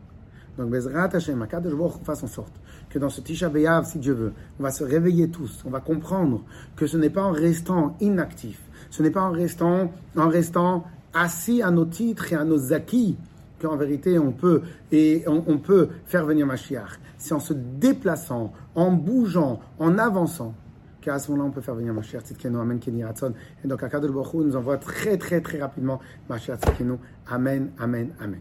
Donc 0.59 0.71
Bezrat 0.71 1.15
Hachem, 1.15 1.41
Akadosh 1.43 1.75
Baruch 1.75 2.03
fasse 2.05 2.23
en 2.23 2.27
sorte 2.27 2.53
que 2.91 2.99
dans 2.99 3.11
ce 3.11 3.21
Tisha 3.21 3.51
si 3.85 3.99
Dieu 3.99 4.13
veut, 4.13 4.33
on 4.59 4.63
va 4.63 4.71
se 4.71 4.83
réveiller 4.83 5.31
tous, 5.31 5.63
on 5.67 5.71
va 5.71 5.81
comprendre 5.81 6.43
que 6.77 6.87
ce 6.87 6.97
n'est 6.97 7.11
pas 7.11 7.23
en 7.23 7.33
restant 7.33 7.97
inactif, 8.01 8.61
ce 8.91 9.03
n'est 9.03 9.11
pas 9.11 9.23
en 9.23 9.31
restant, 9.31 9.93
en 10.17 10.29
restant 10.29 10.85
assis 11.15 11.63
à 11.63 11.71
nos 11.71 11.85
titres 11.85 12.33
et 12.33 12.37
à 12.37 12.45
nos 12.45 12.73
acquis 12.73 13.17
qu'en 13.61 13.77
vérité 13.77 14.19
on 14.19 14.33
peut, 14.33 14.63
et 14.93 15.25
on, 15.27 15.59
peut 15.59 15.89
faire 16.07 16.25
venir 16.25 16.47
Mashiach. 16.47 16.99
C'est 17.19 17.35
en 17.35 17.41
se 17.41 17.53
déplaçant, 17.53 18.53
en 18.75 18.93
bougeant, 18.93 19.61
en 19.79 19.99
avançant, 19.99 20.55
qu'à 21.01 21.19
ce 21.19 21.31
moment-là 21.31 21.49
on 21.49 21.53
peut 21.53 21.61
faire 21.61 21.75
venir 21.75 21.95
Mashiach 21.95 22.23
Tzidkenu. 22.23 22.59
Amen, 22.59 22.81
Ratzon. 23.05 23.35
Et 23.65 23.69
donc 23.69 23.83
Akadosh 23.83 24.11
Baruch 24.11 24.35
nous 24.35 24.57
envoie 24.57 24.79
très 24.79 25.17
très 25.17 25.41
très 25.41 25.61
rapidement 25.61 26.01
Mashiach 26.29 26.61
Tzidkenu. 26.61 26.95
Amen, 27.29 27.71
Amen, 27.79 28.11
Amen. 28.21 28.41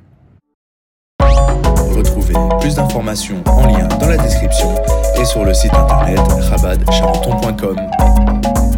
Retrouvez 1.95 2.35
plus 2.59 2.75
d'informations 2.75 3.43
en 3.47 3.65
lien 3.65 3.87
dans 3.99 4.07
la 4.07 4.17
description 4.17 4.69
et 5.19 5.25
sur 5.25 5.43
le 5.43 5.53
site 5.53 5.73
internet 5.73 6.19
rabadcharenton.com. 6.19 8.76